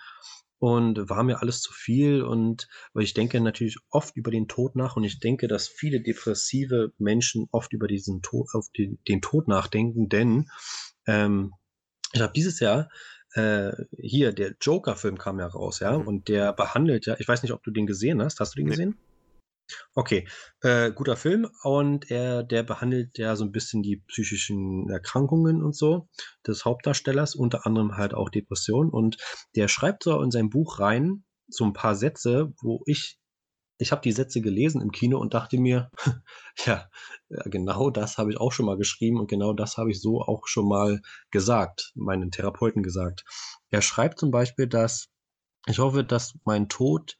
[0.59, 4.75] und war mir alles zu viel und weil ich denke natürlich oft über den Tod
[4.75, 9.21] nach und ich denke, dass viele depressive Menschen oft über diesen Tod, auf den, den
[9.21, 10.49] Tod nachdenken, denn
[11.07, 11.53] ähm,
[12.13, 12.89] ich habe dieses Jahr
[13.35, 16.07] äh, hier, der Joker-Film kam ja raus, ja, mhm.
[16.07, 18.39] und der behandelt ja, ich weiß nicht, ob du den gesehen hast.
[18.39, 18.71] Hast du den nee.
[18.71, 18.97] gesehen?
[19.93, 20.27] Okay,
[20.61, 25.75] äh, guter Film und er, der behandelt ja so ein bisschen die psychischen Erkrankungen und
[25.75, 26.07] so
[26.45, 29.17] des Hauptdarstellers, unter anderem halt auch Depression und
[29.55, 33.19] der schreibt so in sein Buch rein so ein paar Sätze, wo ich
[33.77, 35.91] ich habe die Sätze gelesen im Kino und dachte mir,
[36.65, 36.89] ja,
[37.45, 40.47] genau das habe ich auch schon mal geschrieben und genau das habe ich so auch
[40.47, 41.01] schon mal
[41.31, 43.25] gesagt, meinen Therapeuten gesagt.
[43.69, 45.09] Er schreibt zum Beispiel, dass
[45.67, 47.17] ich hoffe, dass mein Tod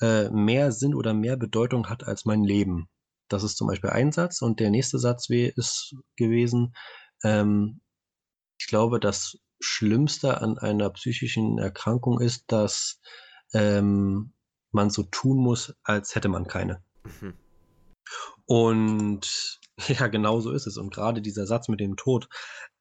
[0.00, 2.88] äh, mehr Sinn oder mehr Bedeutung hat als mein Leben.
[3.28, 6.74] Das ist zum Beispiel ein Satz und der nächste Satz ist gewesen,
[7.24, 7.80] ähm,
[8.58, 13.00] ich glaube, das Schlimmste an einer psychischen Erkrankung ist, dass
[13.52, 14.32] ähm,
[14.70, 16.82] man so tun muss, als hätte man keine.
[17.20, 17.34] Mhm.
[18.44, 20.76] Und ja, genau so ist es.
[20.76, 22.28] Und gerade dieser Satz mit dem Tod,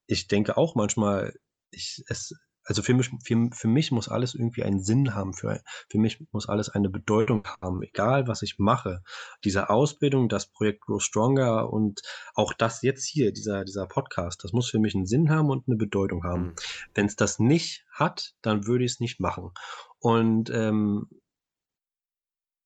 [0.07, 1.33] ich denke auch manchmal,
[1.71, 2.33] ich, es,
[2.65, 6.25] also für mich, für, für mich muss alles irgendwie einen Sinn haben, für, für mich
[6.31, 9.03] muss alles eine Bedeutung haben, egal was ich mache.
[9.43, 12.01] Diese Ausbildung, das Projekt Grow Stronger und
[12.33, 15.67] auch das jetzt hier, dieser, dieser Podcast, das muss für mich einen Sinn haben und
[15.67, 16.43] eine Bedeutung haben.
[16.43, 16.55] Mhm.
[16.95, 19.51] Wenn es das nicht hat, dann würde ich es nicht machen.
[19.99, 21.07] Und ähm,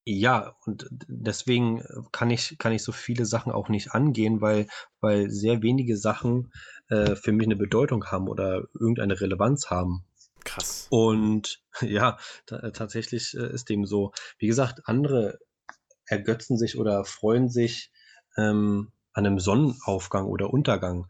[0.05, 4.67] ja, und deswegen kann ich kann ich so viele Sachen auch nicht angehen, weil
[5.01, 6.51] weil sehr wenige Sachen,
[6.89, 10.05] äh, für mich eine Bedeutung haben oder irgendeine Relevanz haben.
[10.43, 10.87] Krass.
[10.89, 14.11] Und ja, ta tatsächlich, äh, ist dem so.
[14.37, 15.39] Wie gesagt, andere
[16.05, 17.91] ergötzen sich oder freuen sich,
[18.37, 21.07] ähm, an einem Sonnenaufgang oder Untergang.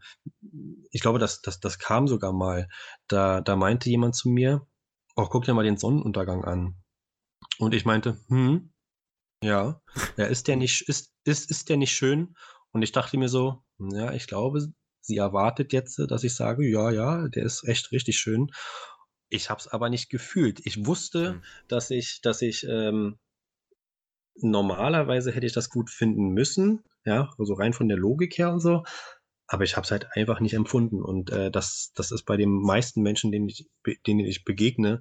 [0.90, 2.68] Ich glaube, das das das kam sogar mal.
[3.08, 4.66] Da da meinte jemand zu mir:
[5.16, 6.76] „Oh, guck dir mal den Sonnenuntergang an.“
[7.58, 8.72] Und ich meinte: „Hm,
[9.42, 9.80] ja,
[10.16, 12.36] ja, ist der nicht ist ist ist der nicht schön?
[12.72, 16.90] Und ich dachte mir so: „Ja, ich glaube, sie erwartet jetzt, dass ich sage: „Ja,
[16.90, 18.50] ja, der ist echt richtig schön.“
[19.30, 20.60] Ich habe es aber nicht gefühlt.
[20.66, 21.44] Ich wusste, Mhm.
[21.68, 23.18] dass ich dass ich, ähm
[24.36, 28.60] normalerweise hätte ich das gut finden müssen, ja, also rein von der Logik her und
[28.60, 28.84] so,
[29.46, 32.50] aber ich habe es halt einfach nicht empfunden und, äh, das das ist bei den
[32.62, 33.68] meisten Menschen, denen ich
[34.06, 35.00] denen ich begegne,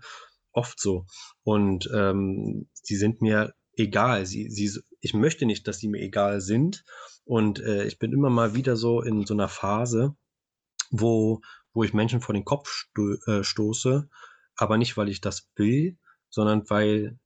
[0.51, 1.05] oft so.
[1.43, 4.25] Und, ähm, sie sind mir egal.
[4.25, 6.83] Sie, sie, ich möchte nicht, dass sie mir egal sind.
[7.29, 10.15] Und äh, ich bin immer mal wieder so in so einer Phase,
[10.89, 11.41] wo,
[11.73, 14.09] wo ich Menschen vor den Kopf sto äh, stoße,
[14.55, 15.99] aber nicht, weil ich das will,
[16.31, 17.19] sondern weil,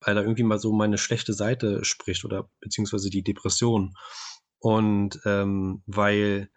[0.00, 3.94] weil da irgendwie mal so meine schlechte Seite spricht oder beziehungsweise die Depression.
[4.60, 6.48] Und ähm, weil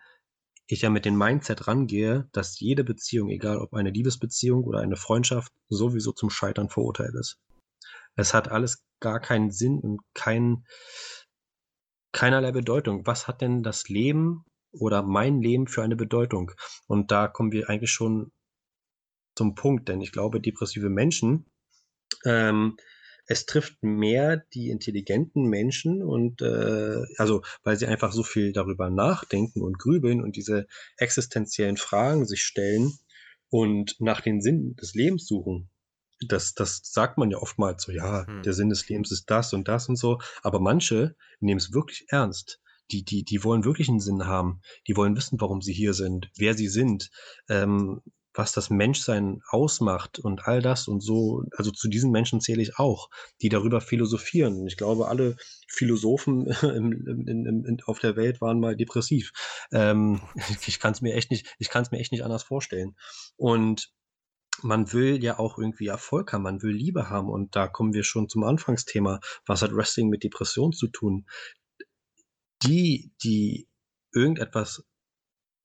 [0.67, 4.95] ich ja mit dem Mindset rangehe, dass jede Beziehung, egal ob eine Liebesbeziehung oder eine
[4.95, 7.39] Freundschaft, sowieso zum Scheitern verurteilt ist.
[8.15, 10.67] Es hat alles gar keinen Sinn und kein
[12.13, 13.05] keinerlei Bedeutung.
[13.05, 16.51] Was hat denn das Leben oder mein Leben für eine Bedeutung?
[16.87, 18.31] Und da kommen wir eigentlich schon
[19.35, 21.45] zum Punkt, denn ich glaube, depressive Menschen,
[22.23, 22.77] ähm,
[23.25, 28.89] es trifft mehr die intelligenten Menschen und äh, also weil sie einfach so viel darüber
[28.89, 32.91] nachdenken und grübeln und diese existenziellen Fragen sich stellen
[33.49, 35.69] und nach den Sinn des Lebens suchen
[36.27, 38.43] das, das sagt man ja oftmals so, ja, hm.
[38.43, 40.19] der Sinn des Lebens ist das und das und so.
[40.41, 42.59] Aber manche nehmen es wirklich ernst.
[42.91, 44.61] Die, die, die wollen wirklich einen Sinn haben.
[44.87, 47.09] Die wollen wissen, warum sie hier sind, wer sie sind,
[47.47, 48.01] ähm,
[48.33, 51.43] was das Menschsein ausmacht und all das und so.
[51.55, 53.09] Also zu diesen Menschen zähle ich auch,
[53.41, 54.55] die darüber philosophieren.
[54.55, 59.31] Und ich glaube, alle Philosophen im, im, im, auf der Welt waren mal depressiv.
[59.71, 60.21] Ähm,
[60.67, 62.95] ich kann es mir echt nicht, ich kann es mir echt nicht anders vorstellen.
[63.37, 63.91] Und
[64.61, 68.03] man will ja auch irgendwie Erfolg haben, man will Liebe haben und da kommen wir
[68.03, 69.19] schon zum Anfangsthema.
[69.45, 71.25] Was hat Wrestling mit Depression zu tun?
[72.63, 73.67] Die, die
[74.13, 74.85] irgendetwas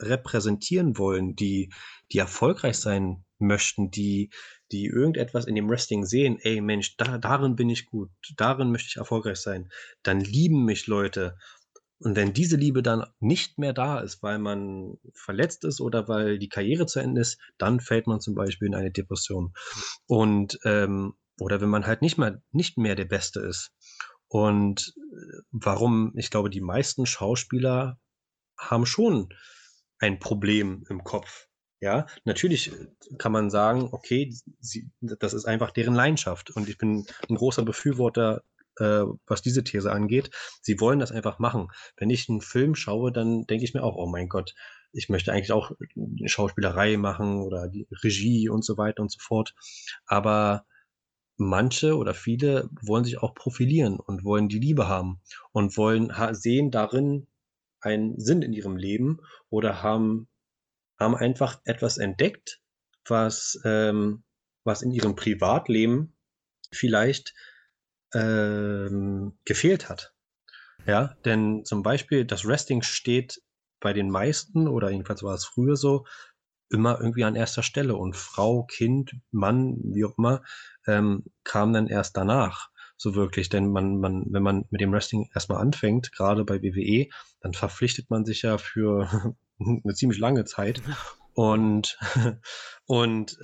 [0.00, 1.72] repräsentieren wollen, die,
[2.12, 4.30] die erfolgreich sein möchten, die,
[4.72, 8.88] die irgendetwas in dem Wrestling sehen, ey Mensch, da, darin bin ich gut, darin möchte
[8.88, 9.70] ich erfolgreich sein,
[10.02, 11.36] dann lieben mich Leute
[12.00, 16.38] und wenn diese Liebe dann nicht mehr da ist, weil man verletzt ist oder weil
[16.38, 19.52] die Karriere zu Ende ist, dann fällt man zum Beispiel in eine Depression.
[20.06, 23.72] Und ähm, oder wenn man halt nicht mehr, nicht mehr der Beste ist.
[24.28, 27.98] Und äh, warum, ich glaube, die meisten Schauspieler
[28.58, 29.28] haben schon
[29.98, 31.46] ein Problem im Kopf.
[31.80, 32.72] Ja, natürlich
[33.18, 36.50] kann man sagen, okay, sie, das ist einfach deren Leidenschaft.
[36.50, 38.42] Und ich bin ein großer Befürworter
[38.78, 40.30] äh, was diese These angeht.
[40.62, 41.68] Sie wollen das einfach machen.
[41.96, 44.54] Wenn ich einen Film schaue, dann denke ich mir auch, oh mein Gott,
[44.92, 45.72] ich möchte eigentlich auch
[46.26, 49.54] Schauspielerei machen oder die Regie und so weiter und so fort.
[50.06, 50.64] Aber
[51.36, 55.20] manche oder viele wollen sich auch profilieren und wollen die Liebe haben
[55.52, 57.28] und wollen sehen darin
[57.80, 59.20] einen Sinn in ihrem Leben
[59.50, 60.28] oder haben,
[60.98, 62.60] haben einfach etwas entdeckt,
[63.06, 64.24] was, ähm,
[64.64, 66.16] was in ihrem Privatleben
[66.72, 67.34] vielleicht
[68.14, 70.14] ähm, gefehlt hat.
[70.86, 73.42] Ja, denn zum Beispiel das Resting steht
[73.80, 76.06] bei den meisten, oder jedenfalls war es früher so,
[76.70, 80.42] immer irgendwie an erster Stelle und Frau, Kind, Mann, wie auch immer,
[80.86, 83.48] ähm, kam dann erst danach so wirklich.
[83.48, 87.08] Denn man, man, wenn man mit dem Wrestling erstmal anfängt, gerade bei WWE,
[87.40, 90.82] dann verpflichtet man sich ja für eine ziemlich lange Zeit.
[91.34, 91.96] Und,
[92.86, 93.38] und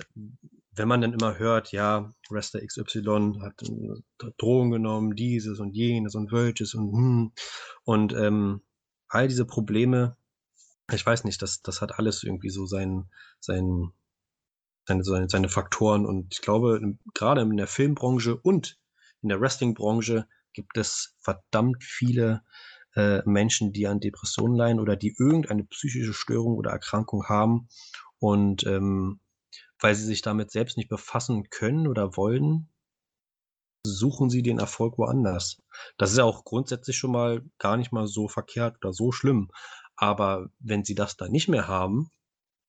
[0.75, 6.15] wenn man dann immer hört, ja, Wrestler XY hat äh, Drohungen genommen, dieses und jenes
[6.15, 7.31] und welches und hm,
[7.83, 8.61] und ähm,
[9.07, 10.17] all diese Probleme,
[10.91, 13.09] ich weiß nicht, das, das hat alles irgendwie so sein,
[13.39, 13.91] sein,
[14.85, 16.05] seine, seine, seine Faktoren.
[16.05, 16.79] Und ich glaube,
[17.13, 18.77] gerade in der Filmbranche und
[19.21, 22.43] in der Wrestlingbranche gibt es verdammt viele
[22.95, 27.67] äh, Menschen, die an Depressionen leiden oder die irgendeine psychische Störung oder Erkrankung haben.
[28.19, 29.19] Und ähm,
[29.85, 32.71] weil sie sich damit selbst nicht befassen können oder wollen,
[33.85, 35.61] suchen sie den Erfolg woanders.
[35.99, 39.51] Das ist ja auch grundsätzlich schon mal gar nicht mal so verkehrt oder so schlimm.
[39.95, 42.09] Aber wenn sie das dann nicht mehr haben,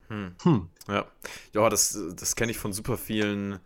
[0.09, 0.35] hm.
[0.43, 0.69] Hm.
[0.87, 1.07] Ja,
[1.55, 3.61] ja, das, das kenne ich von super vielen,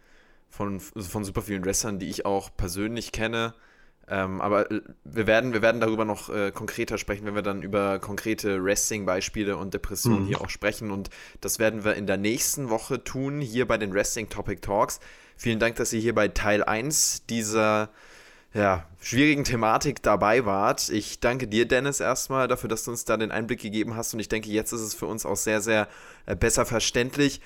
[0.50, 3.54] von, von super vielen Wrestlern, die ich auch persönlich kenne.
[4.08, 7.62] Ähm, aber äh, wir werden, wir werden darüber noch äh, konkreter sprechen, wenn wir dann
[7.62, 10.28] über konkrete Wrestling-Beispiele und Depressionen mhm.
[10.28, 10.92] hier auch sprechen.
[10.92, 15.00] Und das werden wir in der nächsten Woche tun, hier bei den Wrestling Topic Talks.
[15.38, 17.90] Vielen Dank, dass ihr hier bei Teil 1 dieser
[18.54, 20.90] ja, schwierigen Thematik dabei wart.
[20.90, 24.14] Ich danke dir, Dennis, erstmal dafür, dass du uns da den Einblick gegeben hast.
[24.14, 25.88] Und ich denke, jetzt ist es für uns auch sehr, sehr
[26.26, 27.40] äh, besser verständlich.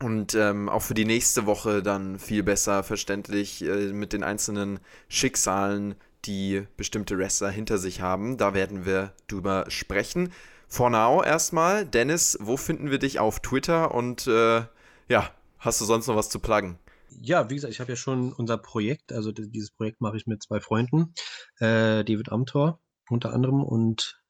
[0.00, 4.78] Und ähm, auch für die nächste Woche dann viel besser verständlich äh, mit den einzelnen
[5.08, 8.36] Schicksalen, die bestimmte Wrestler hinter sich haben.
[8.36, 10.32] Da werden wir drüber sprechen.
[10.68, 14.62] For now erstmal, Dennis, wo finden wir dich auf Twitter und äh,
[15.08, 16.78] ja, hast du sonst noch was zu pluggen?
[17.20, 20.42] Ja, wie gesagt, ich habe ja schon unser Projekt, also dieses Projekt mache ich mit
[20.42, 21.14] zwei Freunden,
[21.58, 24.20] äh, David Amthor unter anderem und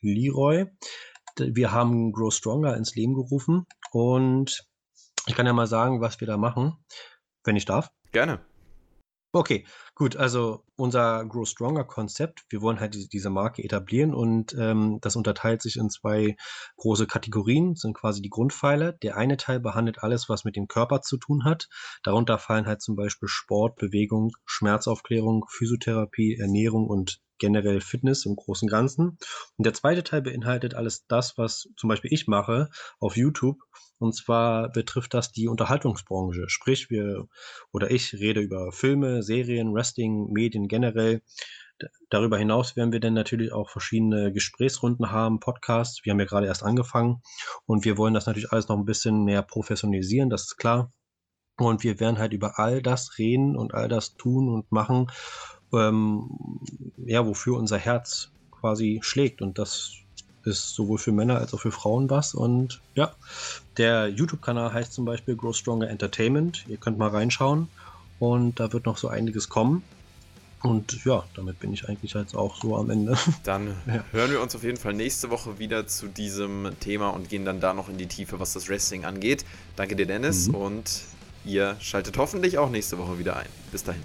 [0.00, 0.66] Leroy.
[1.36, 4.67] Wir haben Grow Stronger ins Leben gerufen und
[5.28, 6.76] ich kann ja mal sagen, was wir da machen,
[7.44, 7.90] wenn ich darf.
[8.12, 8.40] Gerne.
[9.34, 10.16] Okay, gut.
[10.16, 15.16] Also unser Grow Stronger Konzept, wir wollen halt die, diese Marke etablieren und ähm, das
[15.16, 16.34] unterteilt sich in zwei
[16.78, 18.92] große Kategorien, sind quasi die Grundpfeiler.
[18.92, 21.68] Der eine Teil behandelt alles, was mit dem Körper zu tun hat.
[22.02, 28.66] Darunter fallen halt zum Beispiel Sport, Bewegung, Schmerzaufklärung, Physiotherapie, Ernährung und generell Fitness im Großen
[28.66, 29.18] und Ganzen.
[29.58, 33.58] Und der zweite Teil beinhaltet alles das, was zum Beispiel ich mache auf YouTube
[33.98, 36.48] und zwar betrifft das die Unterhaltungsbranche.
[36.48, 37.26] Sprich, wir
[37.72, 41.22] oder ich rede über Filme, Serien, Wrestling, Medien generell.
[42.10, 46.04] Darüber hinaus werden wir dann natürlich auch verschiedene Gesprächsrunden haben, Podcasts.
[46.04, 47.22] Wir haben ja gerade erst angefangen
[47.66, 50.92] und wir wollen das natürlich alles noch ein bisschen mehr professionalisieren, das ist klar.
[51.56, 55.10] Und wir werden halt über all das reden und all das tun und machen,
[55.72, 56.60] ähm,
[56.96, 59.42] ja, wofür unser Herz quasi schlägt.
[59.42, 59.92] Und das
[60.44, 62.34] ist sowohl für Männer als auch für Frauen was.
[62.34, 63.12] Und ja,
[63.76, 66.64] der YouTube-Kanal heißt zum Beispiel Grow Stronger Entertainment.
[66.68, 67.68] Ihr könnt mal reinschauen
[68.18, 69.82] und da wird noch so einiges kommen.
[70.62, 73.16] Und ja, damit bin ich eigentlich jetzt auch so am Ende.
[73.44, 74.04] Dann ja.
[74.10, 77.60] hören wir uns auf jeden Fall nächste Woche wieder zu diesem Thema und gehen dann
[77.60, 79.44] da noch in die Tiefe, was das Wrestling angeht.
[79.76, 80.54] Danke dir, Dennis, mhm.
[80.56, 81.00] und
[81.44, 83.48] ihr schaltet hoffentlich auch nächste Woche wieder ein.
[83.70, 84.02] Bis dahin.